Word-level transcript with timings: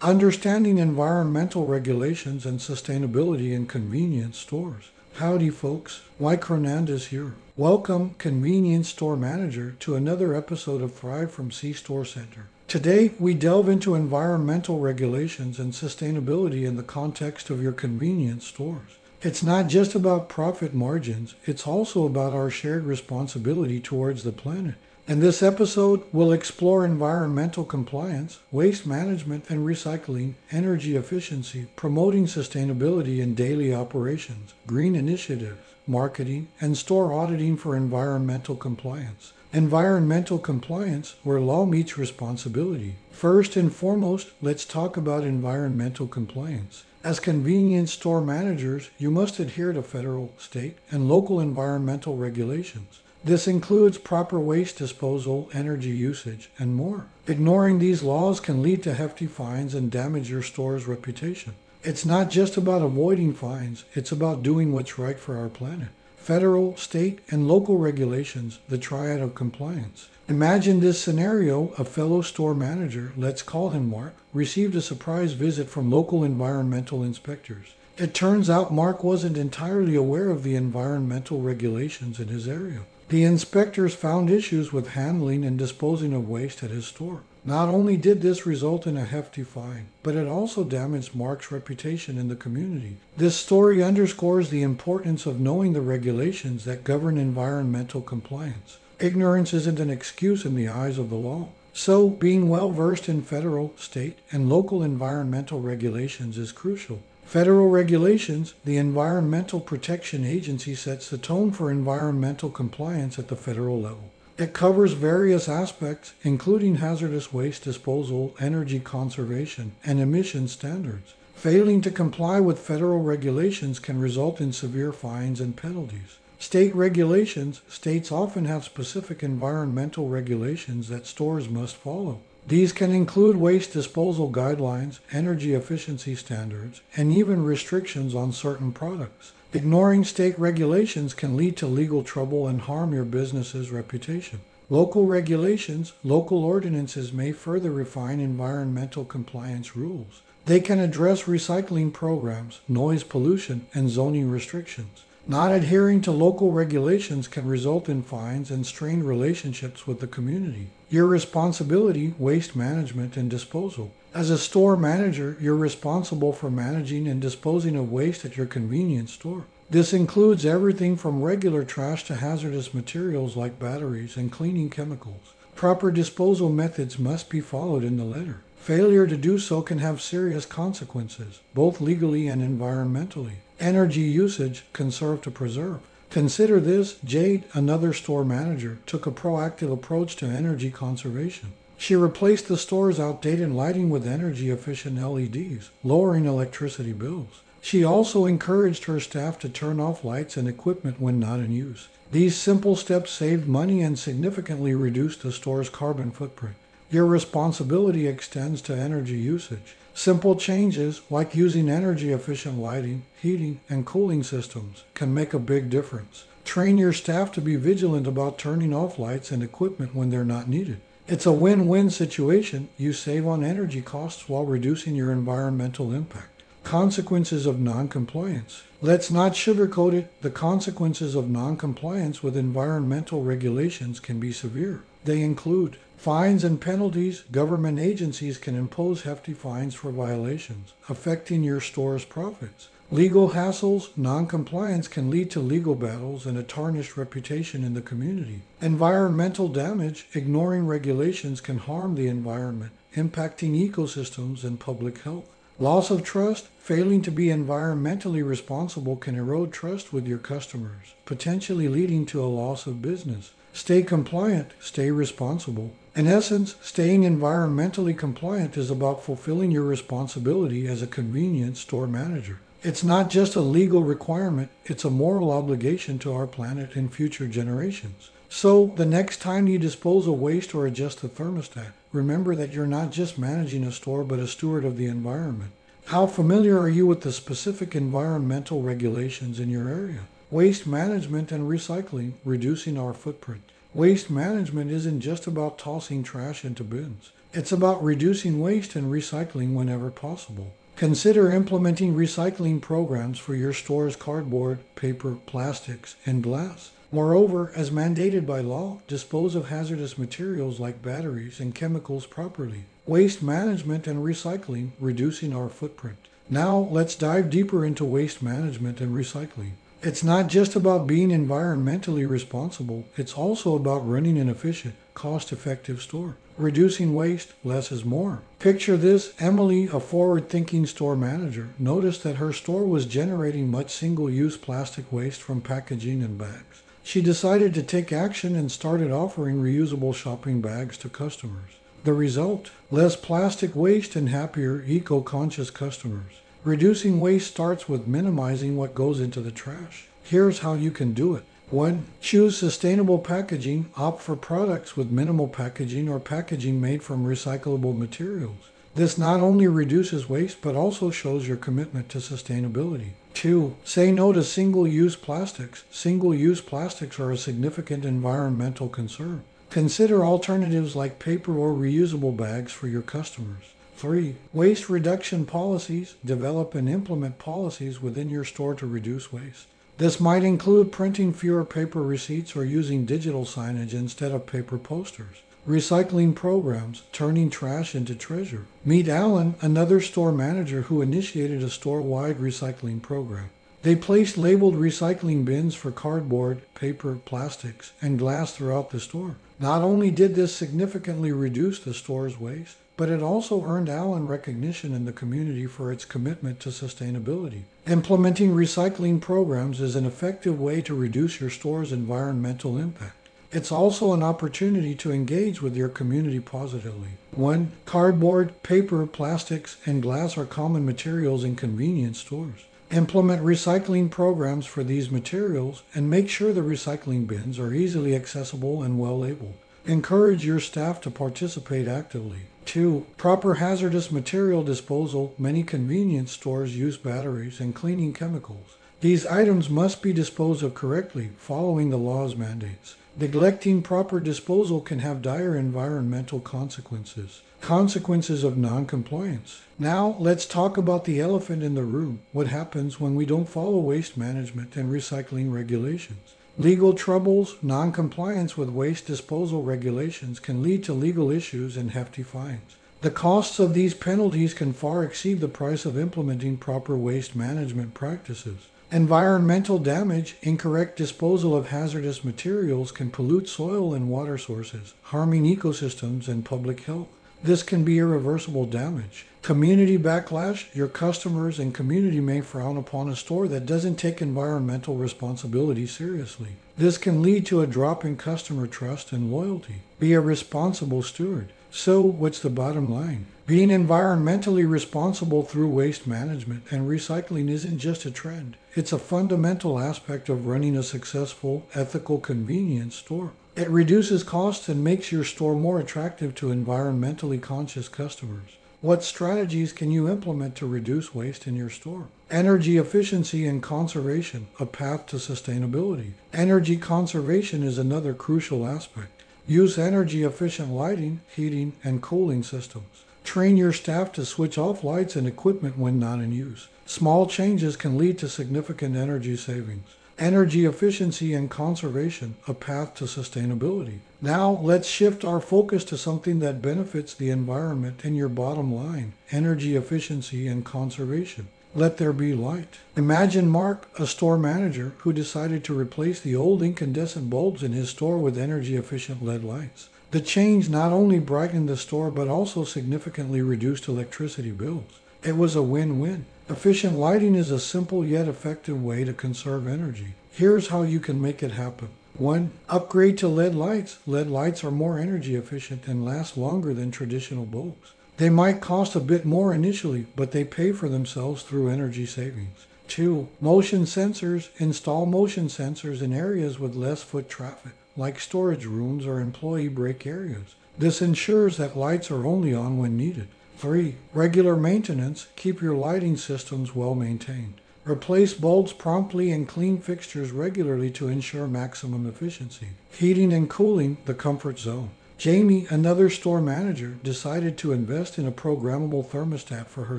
Understanding 0.00 0.78
environmental 0.78 1.66
regulations 1.66 2.46
and 2.46 2.60
sustainability 2.60 3.52
in 3.52 3.66
convenience 3.66 4.38
stores. 4.38 4.90
Howdy, 5.14 5.50
folks. 5.50 6.02
Mike 6.20 6.44
Hernandez 6.44 7.08
here. 7.08 7.34
Welcome, 7.56 8.14
convenience 8.16 8.90
store 8.90 9.16
manager, 9.16 9.74
to 9.80 9.96
another 9.96 10.36
episode 10.36 10.82
of 10.82 10.94
Thrive 10.94 11.32
from 11.32 11.50
C 11.50 11.72
Store 11.72 12.04
Center. 12.04 12.46
Today, 12.68 13.10
we 13.18 13.34
delve 13.34 13.68
into 13.68 13.96
environmental 13.96 14.78
regulations 14.78 15.58
and 15.58 15.72
sustainability 15.72 16.64
in 16.64 16.76
the 16.76 16.84
context 16.84 17.50
of 17.50 17.60
your 17.60 17.72
convenience 17.72 18.46
stores. 18.46 18.98
It's 19.22 19.42
not 19.42 19.66
just 19.66 19.96
about 19.96 20.28
profit 20.28 20.74
margins, 20.74 21.34
it's 21.44 21.66
also 21.66 22.06
about 22.06 22.34
our 22.34 22.50
shared 22.50 22.84
responsibility 22.84 23.80
towards 23.80 24.22
the 24.22 24.30
planet. 24.30 24.76
In 25.08 25.20
this 25.20 25.42
episode, 25.42 26.02
we'll 26.12 26.32
explore 26.32 26.84
environmental 26.84 27.64
compliance, 27.64 28.40
waste 28.50 28.86
management 28.86 29.48
and 29.48 29.66
recycling, 29.66 30.34
energy 30.52 30.96
efficiency, 30.96 31.66
promoting 31.76 32.26
sustainability 32.26 33.20
in 33.20 33.34
daily 33.34 33.74
operations, 33.74 34.52
green 34.66 34.94
initiatives, 34.94 35.62
marketing, 35.86 36.48
and 36.60 36.76
store 36.76 37.10
auditing 37.14 37.56
for 37.56 37.74
environmental 37.74 38.54
compliance. 38.54 39.32
Environmental 39.50 40.38
compliance, 40.38 41.14
where 41.22 41.40
law 41.40 41.64
meets 41.64 41.96
responsibility. 41.96 42.96
First 43.10 43.56
and 43.56 43.74
foremost, 43.74 44.28
let's 44.42 44.66
talk 44.66 44.98
about 44.98 45.24
environmental 45.24 46.06
compliance. 46.06 46.84
As 47.02 47.18
convenience 47.18 47.92
store 47.94 48.20
managers, 48.20 48.90
you 48.98 49.10
must 49.10 49.38
adhere 49.38 49.72
to 49.72 49.82
federal, 49.82 50.34
state, 50.36 50.76
and 50.90 51.08
local 51.08 51.40
environmental 51.40 52.18
regulations. 52.18 53.00
This 53.24 53.48
includes 53.48 53.98
proper 53.98 54.38
waste 54.38 54.78
disposal, 54.78 55.50
energy 55.52 55.90
usage, 55.90 56.50
and 56.58 56.74
more. 56.74 57.06
Ignoring 57.26 57.78
these 57.78 58.02
laws 58.02 58.38
can 58.38 58.62
lead 58.62 58.82
to 58.84 58.94
hefty 58.94 59.26
fines 59.26 59.74
and 59.74 59.90
damage 59.90 60.30
your 60.30 60.42
store's 60.42 60.86
reputation. 60.86 61.54
It's 61.82 62.06
not 62.06 62.30
just 62.30 62.56
about 62.56 62.82
avoiding 62.82 63.34
fines, 63.34 63.84
it's 63.94 64.12
about 64.12 64.42
doing 64.42 64.72
what's 64.72 64.98
right 64.98 65.18
for 65.18 65.36
our 65.36 65.48
planet. 65.48 65.88
Federal, 66.16 66.76
state, 66.76 67.20
and 67.30 67.48
local 67.48 67.76
regulations, 67.76 68.60
the 68.68 68.78
triad 68.78 69.20
of 69.20 69.34
compliance. 69.34 70.08
Imagine 70.28 70.80
this 70.80 71.00
scenario 71.00 71.68
a 71.78 71.84
fellow 71.84 72.22
store 72.22 72.54
manager, 72.54 73.12
let's 73.16 73.42
call 73.42 73.70
him 73.70 73.90
Mark, 73.90 74.14
received 74.32 74.76
a 74.76 74.82
surprise 74.82 75.32
visit 75.32 75.68
from 75.68 75.90
local 75.90 76.22
environmental 76.22 77.02
inspectors. 77.02 77.74
It 77.96 78.14
turns 78.14 78.48
out 78.48 78.72
Mark 78.72 79.02
wasn't 79.02 79.36
entirely 79.36 79.96
aware 79.96 80.30
of 80.30 80.44
the 80.44 80.54
environmental 80.54 81.40
regulations 81.40 82.20
in 82.20 82.28
his 82.28 82.46
area. 82.46 82.82
The 83.08 83.24
inspectors 83.24 83.94
found 83.94 84.28
issues 84.28 84.70
with 84.70 84.88
handling 84.88 85.42
and 85.42 85.58
disposing 85.58 86.12
of 86.12 86.28
waste 86.28 86.62
at 86.62 86.70
his 86.70 86.86
store. 86.86 87.20
Not 87.42 87.70
only 87.70 87.96
did 87.96 88.20
this 88.20 88.44
result 88.44 88.86
in 88.86 88.98
a 88.98 89.06
hefty 89.06 89.42
fine, 89.42 89.86
but 90.02 90.14
it 90.14 90.28
also 90.28 90.62
damaged 90.62 91.14
Mark's 91.14 91.50
reputation 91.50 92.18
in 92.18 92.28
the 92.28 92.36
community. 92.36 92.98
This 93.16 93.36
story 93.36 93.82
underscores 93.82 94.50
the 94.50 94.60
importance 94.60 95.24
of 95.24 95.40
knowing 95.40 95.72
the 95.72 95.80
regulations 95.80 96.66
that 96.66 96.84
govern 96.84 97.16
environmental 97.16 98.02
compliance. 98.02 98.76
Ignorance 99.00 99.54
isn't 99.54 99.80
an 99.80 99.88
excuse 99.88 100.44
in 100.44 100.54
the 100.54 100.68
eyes 100.68 100.98
of 100.98 101.08
the 101.08 101.16
law. 101.16 101.48
So, 101.72 102.10
being 102.10 102.50
well 102.50 102.70
versed 102.72 103.08
in 103.08 103.22
federal, 103.22 103.72
state, 103.78 104.18
and 104.30 104.50
local 104.50 104.82
environmental 104.82 105.60
regulations 105.60 106.36
is 106.36 106.52
crucial. 106.52 107.00
Federal 107.28 107.68
regulations, 107.68 108.54
the 108.64 108.78
Environmental 108.78 109.60
Protection 109.60 110.24
Agency 110.24 110.74
sets 110.74 111.10
the 111.10 111.18
tone 111.18 111.50
for 111.50 111.70
environmental 111.70 112.48
compliance 112.48 113.18
at 113.18 113.28
the 113.28 113.36
federal 113.36 113.78
level. 113.78 114.10
It 114.38 114.54
covers 114.54 114.94
various 114.94 115.46
aspects, 115.46 116.14
including 116.22 116.76
hazardous 116.76 117.30
waste 117.30 117.64
disposal, 117.64 118.34
energy 118.40 118.80
conservation, 118.80 119.72
and 119.84 120.00
emission 120.00 120.48
standards. 120.48 121.12
Failing 121.34 121.82
to 121.82 121.90
comply 121.90 122.40
with 122.40 122.58
federal 122.58 123.02
regulations 123.02 123.78
can 123.78 124.00
result 124.00 124.40
in 124.40 124.54
severe 124.54 124.90
fines 124.90 125.38
and 125.38 125.54
penalties. 125.54 126.16
State 126.38 126.74
regulations, 126.74 127.60
states 127.68 128.10
often 128.10 128.46
have 128.46 128.64
specific 128.64 129.22
environmental 129.22 130.08
regulations 130.08 130.88
that 130.88 131.06
stores 131.06 131.46
must 131.46 131.76
follow. 131.76 132.22
These 132.48 132.72
can 132.72 132.92
include 132.92 133.36
waste 133.36 133.74
disposal 133.74 134.32
guidelines, 134.32 135.00
energy 135.12 135.52
efficiency 135.52 136.14
standards, 136.14 136.80
and 136.96 137.12
even 137.12 137.44
restrictions 137.44 138.14
on 138.14 138.32
certain 138.32 138.72
products. 138.72 139.32
Ignoring 139.52 140.04
state 140.04 140.38
regulations 140.38 141.12
can 141.12 141.36
lead 141.36 141.58
to 141.58 141.66
legal 141.66 142.02
trouble 142.02 142.48
and 142.48 142.62
harm 142.62 142.94
your 142.94 143.04
business's 143.04 143.70
reputation. 143.70 144.40
Local 144.70 145.04
regulations, 145.04 145.92
local 146.02 146.42
ordinances 146.42 147.12
may 147.12 147.32
further 147.32 147.70
refine 147.70 148.18
environmental 148.18 149.04
compliance 149.04 149.76
rules. 149.76 150.22
They 150.46 150.60
can 150.60 150.78
address 150.78 151.24
recycling 151.24 151.92
programs, 151.92 152.60
noise 152.66 153.04
pollution, 153.04 153.66
and 153.74 153.90
zoning 153.90 154.30
restrictions. 154.30 155.04
Not 155.30 155.52
adhering 155.52 156.00
to 156.02 156.10
local 156.10 156.52
regulations 156.52 157.28
can 157.28 157.46
result 157.46 157.90
in 157.90 158.02
fines 158.02 158.50
and 158.50 158.64
strained 158.64 159.04
relationships 159.04 159.86
with 159.86 160.00
the 160.00 160.06
community. 160.06 160.70
Your 160.88 161.04
responsibility, 161.04 162.14
waste 162.18 162.56
management, 162.56 163.14
and 163.18 163.28
disposal. 163.28 163.92
As 164.14 164.30
a 164.30 164.38
store 164.38 164.74
manager, 164.74 165.36
you're 165.38 165.54
responsible 165.54 166.32
for 166.32 166.50
managing 166.50 167.06
and 167.06 167.20
disposing 167.20 167.76
of 167.76 167.92
waste 167.92 168.24
at 168.24 168.38
your 168.38 168.46
convenience 168.46 169.12
store. 169.12 169.44
This 169.68 169.92
includes 169.92 170.46
everything 170.46 170.96
from 170.96 171.22
regular 171.22 171.62
trash 171.62 172.04
to 172.04 172.14
hazardous 172.14 172.72
materials 172.72 173.36
like 173.36 173.58
batteries 173.58 174.16
and 174.16 174.32
cleaning 174.32 174.70
chemicals. 174.70 175.34
Proper 175.54 175.90
disposal 175.90 176.48
methods 176.48 176.98
must 176.98 177.28
be 177.28 177.42
followed 177.42 177.84
in 177.84 177.98
the 177.98 178.04
letter. 178.04 178.40
Failure 178.68 179.06
to 179.06 179.16
do 179.16 179.38
so 179.38 179.62
can 179.62 179.78
have 179.78 179.98
serious 179.98 180.44
consequences, 180.44 181.40
both 181.54 181.80
legally 181.80 182.28
and 182.28 182.42
environmentally. 182.42 183.36
Energy 183.58 184.02
usage, 184.02 184.62
conserve 184.74 185.22
to 185.22 185.30
preserve. 185.30 185.80
Consider 186.10 186.60
this 186.60 186.98
Jade, 187.02 187.44
another 187.54 187.94
store 187.94 188.26
manager, 188.26 188.78
took 188.84 189.06
a 189.06 189.10
proactive 189.10 189.72
approach 189.72 190.16
to 190.16 190.26
energy 190.26 190.70
conservation. 190.70 191.54
She 191.78 191.96
replaced 191.96 192.46
the 192.48 192.58
store's 192.58 193.00
outdated 193.00 193.52
lighting 193.52 193.88
with 193.88 194.06
energy 194.06 194.50
efficient 194.50 195.02
LEDs, 195.02 195.70
lowering 195.82 196.26
electricity 196.26 196.92
bills. 196.92 197.40
She 197.62 197.82
also 197.82 198.26
encouraged 198.26 198.84
her 198.84 199.00
staff 199.00 199.38
to 199.38 199.48
turn 199.48 199.80
off 199.80 200.04
lights 200.04 200.36
and 200.36 200.46
equipment 200.46 201.00
when 201.00 201.18
not 201.18 201.40
in 201.40 201.52
use. 201.52 201.88
These 202.12 202.36
simple 202.36 202.76
steps 202.76 203.12
saved 203.12 203.48
money 203.48 203.80
and 203.80 203.98
significantly 203.98 204.74
reduced 204.74 205.22
the 205.22 205.32
store's 205.32 205.70
carbon 205.70 206.10
footprint. 206.10 206.56
Your 206.90 207.04
responsibility 207.04 208.06
extends 208.06 208.62
to 208.62 208.74
energy 208.74 209.18
usage. 209.18 209.76
Simple 209.92 210.36
changes 210.36 211.02
like 211.10 211.34
using 211.34 211.68
energy 211.68 212.12
efficient 212.12 212.58
lighting, 212.58 213.02
heating, 213.20 213.60
and 213.68 213.84
cooling 213.84 214.22
systems 214.22 214.84
can 214.94 215.12
make 215.12 215.34
a 215.34 215.38
big 215.38 215.68
difference. 215.68 216.24
Train 216.46 216.78
your 216.78 216.94
staff 216.94 217.30
to 217.32 217.42
be 217.42 217.56
vigilant 217.56 218.06
about 218.06 218.38
turning 218.38 218.72
off 218.72 218.98
lights 218.98 219.30
and 219.30 219.42
equipment 219.42 219.94
when 219.94 220.08
they're 220.08 220.24
not 220.24 220.48
needed. 220.48 220.80
It's 221.06 221.26
a 221.26 221.32
win 221.32 221.68
win 221.68 221.90
situation. 221.90 222.70
You 222.78 222.94
save 222.94 223.26
on 223.26 223.44
energy 223.44 223.82
costs 223.82 224.26
while 224.26 224.46
reducing 224.46 224.94
your 224.94 225.12
environmental 225.12 225.92
impact. 225.92 226.42
Consequences 226.64 227.44
of 227.44 227.60
noncompliance. 227.60 228.62
Let's 228.80 229.10
not 229.10 229.32
sugarcoat 229.32 229.92
it. 229.92 230.22
The 230.22 230.30
consequences 230.30 231.14
of 231.14 231.28
noncompliance 231.28 232.22
with 232.22 232.34
environmental 232.34 233.22
regulations 233.24 234.00
can 234.00 234.18
be 234.18 234.32
severe. 234.32 234.84
They 235.04 235.22
include 235.22 235.78
fines 235.96 236.44
and 236.44 236.60
penalties. 236.60 237.22
Government 237.32 237.78
agencies 237.78 238.38
can 238.38 238.54
impose 238.54 239.02
hefty 239.02 239.34
fines 239.34 239.74
for 239.74 239.90
violations, 239.90 240.72
affecting 240.88 241.42
your 241.42 241.60
store's 241.60 242.04
profits. 242.04 242.68
Legal 242.90 243.30
hassles, 243.30 243.94
noncompliance 243.98 244.88
can 244.88 245.10
lead 245.10 245.30
to 245.30 245.40
legal 245.40 245.74
battles 245.74 246.24
and 246.24 246.38
a 246.38 246.42
tarnished 246.42 246.96
reputation 246.96 247.62
in 247.62 247.74
the 247.74 247.82
community. 247.82 248.40
Environmental 248.62 249.48
damage, 249.48 250.06
ignoring 250.14 250.66
regulations 250.66 251.42
can 251.42 251.58
harm 251.58 251.96
the 251.96 252.08
environment, 252.08 252.72
impacting 252.96 253.52
ecosystems 253.70 254.42
and 254.42 254.58
public 254.58 255.02
health. 255.02 255.26
Loss 255.58 255.90
of 255.90 256.02
trust, 256.02 256.46
failing 256.60 257.02
to 257.02 257.10
be 257.10 257.26
environmentally 257.26 258.26
responsible 258.26 258.96
can 258.96 259.16
erode 259.16 259.52
trust 259.52 259.92
with 259.92 260.06
your 260.06 260.18
customers, 260.18 260.94
potentially 261.04 261.68
leading 261.68 262.06
to 262.06 262.22
a 262.22 262.26
loss 262.26 262.66
of 262.66 262.80
business. 262.80 263.32
Stay 263.58 263.82
compliant, 263.82 264.52
stay 264.60 264.88
responsible. 264.92 265.72
In 265.96 266.06
essence, 266.06 266.54
staying 266.62 267.02
environmentally 267.02 267.98
compliant 267.98 268.56
is 268.56 268.70
about 268.70 269.02
fulfilling 269.02 269.50
your 269.50 269.64
responsibility 269.64 270.68
as 270.68 270.80
a 270.80 270.86
convenience 270.86 271.58
store 271.58 271.88
manager. 271.88 272.38
It's 272.62 272.84
not 272.84 273.10
just 273.10 273.34
a 273.34 273.40
legal 273.40 273.82
requirement, 273.82 274.50
it's 274.64 274.84
a 274.84 274.90
moral 274.90 275.32
obligation 275.32 275.98
to 275.98 276.12
our 276.12 276.28
planet 276.28 276.76
and 276.76 276.94
future 276.94 277.26
generations. 277.26 278.10
So, 278.28 278.72
the 278.76 278.86
next 278.86 279.20
time 279.20 279.48
you 279.48 279.58
dispose 279.58 280.06
of 280.06 280.20
waste 280.20 280.54
or 280.54 280.64
adjust 280.64 281.02
the 281.02 281.08
thermostat, 281.08 281.72
remember 281.92 282.36
that 282.36 282.52
you're 282.52 282.64
not 282.64 282.92
just 282.92 283.18
managing 283.18 283.64
a 283.64 283.72
store 283.72 284.04
but 284.04 284.20
a 284.20 284.28
steward 284.28 284.64
of 284.64 284.76
the 284.76 284.86
environment. 284.86 285.50
How 285.86 286.06
familiar 286.06 286.56
are 286.60 286.68
you 286.68 286.86
with 286.86 287.00
the 287.00 287.10
specific 287.10 287.74
environmental 287.74 288.62
regulations 288.62 289.40
in 289.40 289.50
your 289.50 289.68
area? 289.68 290.02
Waste 290.30 290.66
management 290.66 291.32
and 291.32 291.48
recycling, 291.48 292.12
reducing 292.22 292.78
our 292.78 292.92
footprint. 292.92 293.44
Waste 293.72 294.10
management 294.10 294.70
isn't 294.70 295.00
just 295.00 295.26
about 295.26 295.58
tossing 295.58 296.02
trash 296.02 296.44
into 296.44 296.62
bins. 296.62 297.12
It's 297.32 297.50
about 297.50 297.82
reducing 297.82 298.38
waste 298.38 298.76
and 298.76 298.92
recycling 298.92 299.54
whenever 299.54 299.90
possible. 299.90 300.52
Consider 300.76 301.32
implementing 301.32 301.94
recycling 301.94 302.60
programs 302.60 303.18
for 303.18 303.34
your 303.34 303.54
store's 303.54 303.96
cardboard, 303.96 304.58
paper, 304.74 305.16
plastics, 305.24 305.96
and 306.04 306.22
glass. 306.22 306.72
Moreover, 306.92 307.50
as 307.56 307.70
mandated 307.70 308.26
by 308.26 308.42
law, 308.42 308.82
dispose 308.86 309.34
of 309.34 309.48
hazardous 309.48 309.96
materials 309.96 310.60
like 310.60 310.82
batteries 310.82 311.40
and 311.40 311.54
chemicals 311.54 312.04
properly. 312.04 312.64
Waste 312.84 313.22
management 313.22 313.86
and 313.86 314.04
recycling, 314.04 314.72
reducing 314.78 315.34
our 315.34 315.48
footprint. 315.48 316.06
Now, 316.28 316.68
let's 316.70 316.94
dive 316.94 317.30
deeper 317.30 317.64
into 317.64 317.86
waste 317.86 318.22
management 318.22 318.82
and 318.82 318.94
recycling. 318.94 319.52
It's 319.80 320.02
not 320.02 320.26
just 320.26 320.56
about 320.56 320.88
being 320.88 321.10
environmentally 321.10 322.08
responsible, 322.08 322.86
it's 322.96 323.14
also 323.14 323.54
about 323.54 323.88
running 323.88 324.18
an 324.18 324.28
efficient, 324.28 324.74
cost 324.94 325.30
effective 325.30 325.80
store. 325.80 326.16
Reducing 326.36 326.94
waste, 326.94 327.32
less 327.44 327.70
is 327.70 327.84
more. 327.84 328.22
Picture 328.40 328.76
this 328.76 329.12
Emily, 329.20 329.68
a 329.72 329.78
forward 329.78 330.28
thinking 330.28 330.66
store 330.66 330.96
manager, 330.96 331.50
noticed 331.60 332.02
that 332.02 332.16
her 332.16 332.32
store 332.32 332.64
was 332.64 332.86
generating 332.86 333.52
much 333.52 333.70
single 333.70 334.10
use 334.10 334.36
plastic 334.36 334.90
waste 334.90 335.22
from 335.22 335.40
packaging 335.40 336.02
and 336.02 336.18
bags. 336.18 336.62
She 336.82 337.00
decided 337.00 337.54
to 337.54 337.62
take 337.62 337.92
action 337.92 338.34
and 338.34 338.50
started 338.50 338.90
offering 338.90 339.40
reusable 339.40 339.94
shopping 339.94 340.40
bags 340.40 340.76
to 340.78 340.88
customers. 340.88 341.52
The 341.84 341.92
result? 341.92 342.50
Less 342.72 342.96
plastic 342.96 343.54
waste 343.54 343.94
and 343.94 344.08
happier, 344.08 344.64
eco 344.66 345.02
conscious 345.02 345.50
customers. 345.50 346.14
Reducing 346.44 347.00
waste 347.00 347.32
starts 347.32 347.68
with 347.68 347.88
minimizing 347.88 348.56
what 348.56 348.74
goes 348.74 349.00
into 349.00 349.20
the 349.20 349.32
trash. 349.32 349.88
Here's 350.04 350.38
how 350.38 350.54
you 350.54 350.70
can 350.70 350.94
do 350.94 351.16
it. 351.16 351.24
1. 351.50 351.84
Choose 352.00 352.38
sustainable 352.38 353.00
packaging. 353.00 353.70
Opt 353.76 354.00
for 354.00 354.14
products 354.14 354.76
with 354.76 354.92
minimal 354.92 355.26
packaging 355.26 355.88
or 355.88 355.98
packaging 355.98 356.60
made 356.60 356.82
from 356.82 357.04
recyclable 357.04 357.76
materials. 357.76 358.50
This 358.76 358.96
not 358.96 359.20
only 359.20 359.48
reduces 359.48 360.08
waste 360.08 360.40
but 360.40 360.54
also 360.54 360.90
shows 360.90 361.26
your 361.26 361.36
commitment 361.36 361.88
to 361.88 361.98
sustainability. 361.98 362.90
Two, 363.14 363.56
say 363.64 363.90
no 363.90 364.12
to 364.12 364.22
single 364.22 364.68
use 364.68 364.94
plastics. 364.94 365.64
Single 365.72 366.14
use 366.14 366.40
plastics 366.40 367.00
are 367.00 367.10
a 367.10 367.16
significant 367.16 367.84
environmental 367.84 368.68
concern. 368.68 369.24
Consider 369.50 370.04
alternatives 370.04 370.76
like 370.76 371.00
paper 371.00 371.36
or 371.36 371.52
reusable 371.52 372.16
bags 372.16 372.52
for 372.52 372.68
your 372.68 372.82
customers. 372.82 373.54
Three, 373.78 374.16
waste 374.32 374.68
reduction 374.68 375.24
policies. 375.24 375.94
Develop 376.04 376.56
and 376.56 376.68
implement 376.68 377.20
policies 377.20 377.80
within 377.80 378.10
your 378.10 378.24
store 378.24 378.54
to 378.56 378.66
reduce 378.66 379.12
waste. 379.12 379.46
This 379.76 380.00
might 380.00 380.24
include 380.24 380.72
printing 380.72 381.12
fewer 381.12 381.44
paper 381.44 381.80
receipts 381.80 382.34
or 382.34 382.44
using 382.44 382.84
digital 382.84 383.24
signage 383.24 383.72
instead 383.72 384.10
of 384.10 384.26
paper 384.26 384.58
posters 384.58 385.22
recycling 385.46 386.14
programs, 386.14 386.82
turning 386.92 387.30
trash 387.30 387.74
into 387.74 387.94
treasure. 387.94 388.46
Meet 388.64 388.88
Alan, 388.88 389.36
another 389.40 389.80
store 389.80 390.12
manager 390.12 390.62
who 390.62 390.82
initiated 390.82 391.42
a 391.42 391.48
store 391.48 391.80
wide 391.80 392.18
recycling 392.18 392.82
program. 392.82 393.30
They 393.62 393.74
placed 393.74 394.18
labeled 394.18 394.56
recycling 394.56 395.24
bins 395.24 395.54
for 395.54 395.70
cardboard, 395.70 396.42
paper, 396.54 396.98
plastics, 397.04 397.72
and 397.80 397.98
glass 397.98 398.32
throughout 398.32 398.70
the 398.70 398.80
store. 398.80 399.16
Not 399.40 399.62
only 399.62 399.90
did 399.90 400.16
this 400.16 400.34
significantly 400.34 401.12
reduce 401.12 401.60
the 401.60 401.72
store's 401.72 402.20
waste, 402.20 402.56
but 402.78 402.88
it 402.88 403.02
also 403.02 403.44
earned 403.44 403.68
Allen 403.68 404.06
recognition 404.06 404.72
in 404.72 404.84
the 404.84 404.92
community 404.92 405.46
for 405.46 405.72
its 405.72 405.84
commitment 405.84 406.38
to 406.38 406.50
sustainability. 406.50 407.42
Implementing 407.66 408.30
recycling 408.30 409.00
programs 409.00 409.60
is 409.60 409.74
an 409.74 409.84
effective 409.84 410.40
way 410.40 410.62
to 410.62 410.76
reduce 410.76 411.20
your 411.20 411.28
store's 411.28 411.72
environmental 411.72 412.56
impact. 412.56 413.08
It's 413.32 413.50
also 413.50 413.92
an 413.92 414.02
opportunity 414.04 414.76
to 414.76 414.92
engage 414.92 415.42
with 415.42 415.56
your 415.56 415.68
community 415.68 416.20
positively. 416.20 416.90
One, 417.10 417.50
cardboard, 417.66 418.44
paper, 418.44 418.86
plastics, 418.86 419.56
and 419.66 419.82
glass 419.82 420.16
are 420.16 420.24
common 420.24 420.64
materials 420.64 421.24
in 421.24 421.34
convenience 421.34 421.98
stores. 421.98 422.46
Implement 422.70 423.22
recycling 423.22 423.90
programs 423.90 424.46
for 424.46 424.62
these 424.62 424.88
materials 424.88 425.64
and 425.74 425.90
make 425.90 426.08
sure 426.08 426.32
the 426.32 426.42
recycling 426.42 427.08
bins 427.08 427.40
are 427.40 427.52
easily 427.52 427.96
accessible 427.96 428.62
and 428.62 428.78
well 428.78 429.00
labeled. 429.00 429.34
Encourage 429.66 430.24
your 430.24 430.40
staff 430.40 430.80
to 430.82 430.90
participate 430.90 431.66
actively. 431.66 432.20
2. 432.48 432.86
Proper 432.96 433.34
hazardous 433.34 433.92
material 433.92 434.42
disposal. 434.42 435.14
Many 435.18 435.42
convenience 435.42 436.12
stores 436.12 436.56
use 436.56 436.78
batteries 436.78 437.40
and 437.40 437.54
cleaning 437.54 437.92
chemicals. 437.92 438.56
These 438.80 439.04
items 439.04 439.50
must 439.50 439.82
be 439.82 439.92
disposed 439.92 440.42
of 440.42 440.54
correctly, 440.54 441.10
following 441.18 441.68
the 441.68 441.76
law's 441.76 442.16
mandates. 442.16 442.76
Neglecting 442.96 443.60
proper 443.60 444.00
disposal 444.00 444.62
can 444.62 444.78
have 444.78 445.02
dire 445.02 445.36
environmental 445.36 446.20
consequences. 446.20 447.20
Consequences 447.42 448.24
of 448.24 448.38
noncompliance. 448.38 449.42
Now, 449.58 449.96
let's 449.98 450.24
talk 450.24 450.56
about 450.56 450.86
the 450.86 451.00
elephant 451.00 451.42
in 451.42 451.54
the 451.54 451.64
room 451.64 452.00
what 452.12 452.28
happens 452.28 452.80
when 452.80 452.94
we 452.94 453.04
don't 453.04 453.28
follow 453.28 453.58
waste 453.58 453.98
management 453.98 454.56
and 454.56 454.72
recycling 454.72 455.30
regulations. 455.30 456.14
Legal 456.38 456.72
troubles, 456.72 457.34
noncompliance 457.42 458.36
with 458.36 458.48
waste 458.48 458.86
disposal 458.86 459.42
regulations 459.42 460.20
can 460.20 460.40
lead 460.40 460.62
to 460.62 460.72
legal 460.72 461.10
issues 461.10 461.56
and 461.56 461.72
hefty 461.72 462.04
fines. 462.04 462.54
The 462.80 462.92
costs 462.92 463.40
of 463.40 463.54
these 463.54 463.74
penalties 463.74 464.34
can 464.34 464.52
far 464.52 464.84
exceed 464.84 465.18
the 465.18 465.26
price 465.26 465.64
of 465.64 465.76
implementing 465.76 466.36
proper 466.36 466.76
waste 466.76 467.16
management 467.16 467.74
practices. 467.74 468.46
Environmental 468.70 469.58
damage, 469.58 470.14
incorrect 470.22 470.76
disposal 470.76 471.34
of 471.34 471.48
hazardous 471.48 472.04
materials 472.04 472.70
can 472.70 472.92
pollute 472.92 473.28
soil 473.28 473.74
and 473.74 473.88
water 473.88 474.16
sources, 474.16 474.74
harming 474.82 475.24
ecosystems 475.24 476.06
and 476.06 476.24
public 476.24 476.60
health. 476.60 476.86
This 477.22 477.42
can 477.42 477.64
be 477.64 477.78
irreversible 477.78 478.46
damage. 478.46 479.06
Community 479.22 479.76
backlash, 479.76 480.54
your 480.54 480.68
customers 480.68 481.38
and 481.38 481.52
community 481.52 482.00
may 482.00 482.20
frown 482.20 482.56
upon 482.56 482.88
a 482.88 482.96
store 482.96 483.26
that 483.28 483.44
doesn't 483.44 483.76
take 483.76 484.00
environmental 484.00 484.76
responsibility 484.76 485.66
seriously. 485.66 486.36
This 486.56 486.78
can 486.78 487.02
lead 487.02 487.26
to 487.26 487.40
a 487.40 487.46
drop 487.46 487.84
in 487.84 487.96
customer 487.96 488.46
trust 488.46 488.92
and 488.92 489.12
loyalty. 489.12 489.56
Be 489.78 489.92
a 489.92 490.00
responsible 490.00 490.82
steward. 490.82 491.32
So, 491.50 491.80
what's 491.80 492.20
the 492.20 492.30
bottom 492.30 492.72
line? 492.72 493.06
Being 493.26 493.48
environmentally 493.48 494.48
responsible 494.48 495.22
through 495.22 495.48
waste 495.48 495.86
management 495.86 496.44
and 496.50 496.68
recycling 496.68 497.28
isn't 497.28 497.58
just 497.58 497.84
a 497.84 497.90
trend, 497.90 498.36
it's 498.54 498.72
a 498.72 498.78
fundamental 498.78 499.58
aspect 499.58 500.08
of 500.08 500.26
running 500.26 500.56
a 500.56 500.62
successful, 500.62 501.46
ethical 501.54 501.98
convenience 501.98 502.76
store. 502.76 503.12
It 503.38 503.48
reduces 503.50 504.02
costs 504.02 504.48
and 504.48 504.64
makes 504.64 504.90
your 504.90 505.04
store 505.04 505.36
more 505.36 505.60
attractive 505.60 506.12
to 506.16 506.26
environmentally 506.26 507.22
conscious 507.22 507.68
customers. 507.68 508.30
What 508.62 508.82
strategies 508.82 509.52
can 509.52 509.70
you 509.70 509.88
implement 509.88 510.34
to 510.36 510.46
reduce 510.48 510.92
waste 510.92 511.24
in 511.28 511.36
your 511.36 511.48
store? 511.48 511.86
Energy 512.10 512.56
efficiency 512.56 513.28
and 513.28 513.40
conservation, 513.40 514.26
a 514.40 514.44
path 514.44 514.86
to 514.86 514.96
sustainability. 514.96 515.92
Energy 516.12 516.56
conservation 516.56 517.44
is 517.44 517.58
another 517.58 517.94
crucial 517.94 518.44
aspect. 518.44 519.04
Use 519.24 519.56
energy 519.56 520.02
efficient 520.02 520.50
lighting, 520.50 521.00
heating, 521.14 521.52
and 521.62 521.80
cooling 521.80 522.24
systems. 522.24 522.82
Train 523.04 523.36
your 523.36 523.52
staff 523.52 523.92
to 523.92 524.04
switch 524.04 524.36
off 524.36 524.64
lights 524.64 524.96
and 524.96 525.06
equipment 525.06 525.56
when 525.56 525.78
not 525.78 526.00
in 526.00 526.10
use. 526.10 526.48
Small 526.66 527.06
changes 527.06 527.54
can 527.54 527.78
lead 527.78 527.98
to 527.98 528.08
significant 528.08 528.74
energy 528.74 529.16
savings. 529.16 529.76
Energy 529.98 530.44
efficiency 530.44 531.12
and 531.12 531.28
conservation, 531.28 532.14
a 532.28 532.34
path 532.34 532.72
to 532.76 532.84
sustainability. 532.84 533.78
Now 534.00 534.38
let's 534.42 534.68
shift 534.68 535.04
our 535.04 535.20
focus 535.20 535.64
to 535.64 535.76
something 535.76 536.20
that 536.20 536.40
benefits 536.40 536.94
the 536.94 537.10
environment 537.10 537.80
and 537.82 537.96
your 537.96 538.08
bottom 538.08 538.54
line 538.54 538.92
energy 539.10 539.56
efficiency 539.56 540.28
and 540.28 540.44
conservation. 540.44 541.26
Let 541.52 541.78
there 541.78 541.92
be 541.92 542.14
light. 542.14 542.58
Imagine 542.76 543.28
Mark, 543.28 543.68
a 543.76 543.88
store 543.88 544.18
manager, 544.18 544.74
who 544.78 544.92
decided 544.92 545.42
to 545.44 545.58
replace 545.58 546.00
the 546.00 546.14
old 546.14 546.44
incandescent 546.44 547.10
bulbs 547.10 547.42
in 547.42 547.50
his 547.52 547.70
store 547.70 547.98
with 547.98 548.16
energy 548.16 548.54
efficient 548.54 549.02
LED 549.02 549.24
lights. 549.24 549.68
The 549.90 550.00
change 550.00 550.48
not 550.48 550.70
only 550.70 551.00
brightened 551.00 551.48
the 551.48 551.56
store 551.56 551.90
but 551.90 552.06
also 552.06 552.44
significantly 552.44 553.20
reduced 553.20 553.66
electricity 553.66 554.30
bills. 554.30 554.78
It 555.02 555.16
was 555.16 555.34
a 555.34 555.42
win 555.42 555.80
win. 555.80 556.04
Efficient 556.30 556.78
lighting 556.78 557.14
is 557.14 557.30
a 557.30 557.40
simple 557.40 557.82
yet 557.82 558.06
effective 558.06 558.62
way 558.62 558.84
to 558.84 558.92
conserve 558.92 559.48
energy. 559.48 559.94
Here's 560.12 560.48
how 560.48 560.60
you 560.60 560.78
can 560.78 561.00
make 561.00 561.22
it 561.22 561.30
happen. 561.30 561.70
1. 561.96 562.30
Upgrade 562.50 562.98
to 562.98 563.08
LED 563.08 563.34
lights. 563.34 563.78
LED 563.86 564.08
lights 564.08 564.44
are 564.44 564.50
more 564.50 564.78
energy 564.78 565.14
efficient 565.14 565.66
and 565.66 565.86
last 565.86 566.18
longer 566.18 566.52
than 566.52 566.70
traditional 566.70 567.24
bulbs. 567.24 567.72
They 567.96 568.10
might 568.10 568.42
cost 568.42 568.76
a 568.76 568.80
bit 568.80 569.06
more 569.06 569.32
initially, 569.32 569.86
but 569.96 570.12
they 570.12 570.22
pay 570.22 570.52
for 570.52 570.68
themselves 570.68 571.22
through 571.22 571.48
energy 571.48 571.86
savings. 571.86 572.46
2. 572.68 573.08
Motion 573.22 573.62
sensors. 573.62 574.28
Install 574.36 574.84
motion 574.84 575.28
sensors 575.28 575.80
in 575.80 575.94
areas 575.94 576.38
with 576.38 576.54
less 576.54 576.82
foot 576.82 577.08
traffic, 577.08 577.52
like 577.74 577.98
storage 577.98 578.44
rooms 578.44 578.86
or 578.86 579.00
employee 579.00 579.48
break 579.48 579.86
areas. 579.86 580.34
This 580.58 580.82
ensures 580.82 581.38
that 581.38 581.56
lights 581.56 581.90
are 581.90 582.06
only 582.06 582.34
on 582.34 582.58
when 582.58 582.76
needed. 582.76 583.08
3. 583.38 583.76
Regular 583.94 584.34
maintenance. 584.34 585.06
Keep 585.14 585.40
your 585.40 585.54
lighting 585.54 585.96
systems 585.96 586.56
well 586.56 586.74
maintained. 586.74 587.34
Replace 587.64 588.12
bulbs 588.12 588.52
promptly 588.52 589.12
and 589.12 589.28
clean 589.28 589.60
fixtures 589.60 590.10
regularly 590.10 590.72
to 590.72 590.88
ensure 590.88 591.28
maximum 591.28 591.86
efficiency. 591.86 592.48
Heating 592.72 593.12
and 593.12 593.30
cooling, 593.30 593.76
the 593.84 593.94
comfort 593.94 594.40
zone. 594.40 594.70
Jamie, 594.96 595.46
another 595.50 595.88
store 595.88 596.20
manager, 596.20 596.78
decided 596.82 597.38
to 597.38 597.52
invest 597.52 597.96
in 597.96 598.08
a 598.08 598.10
programmable 598.10 598.84
thermostat 598.84 599.46
for 599.46 599.64
her 599.64 599.78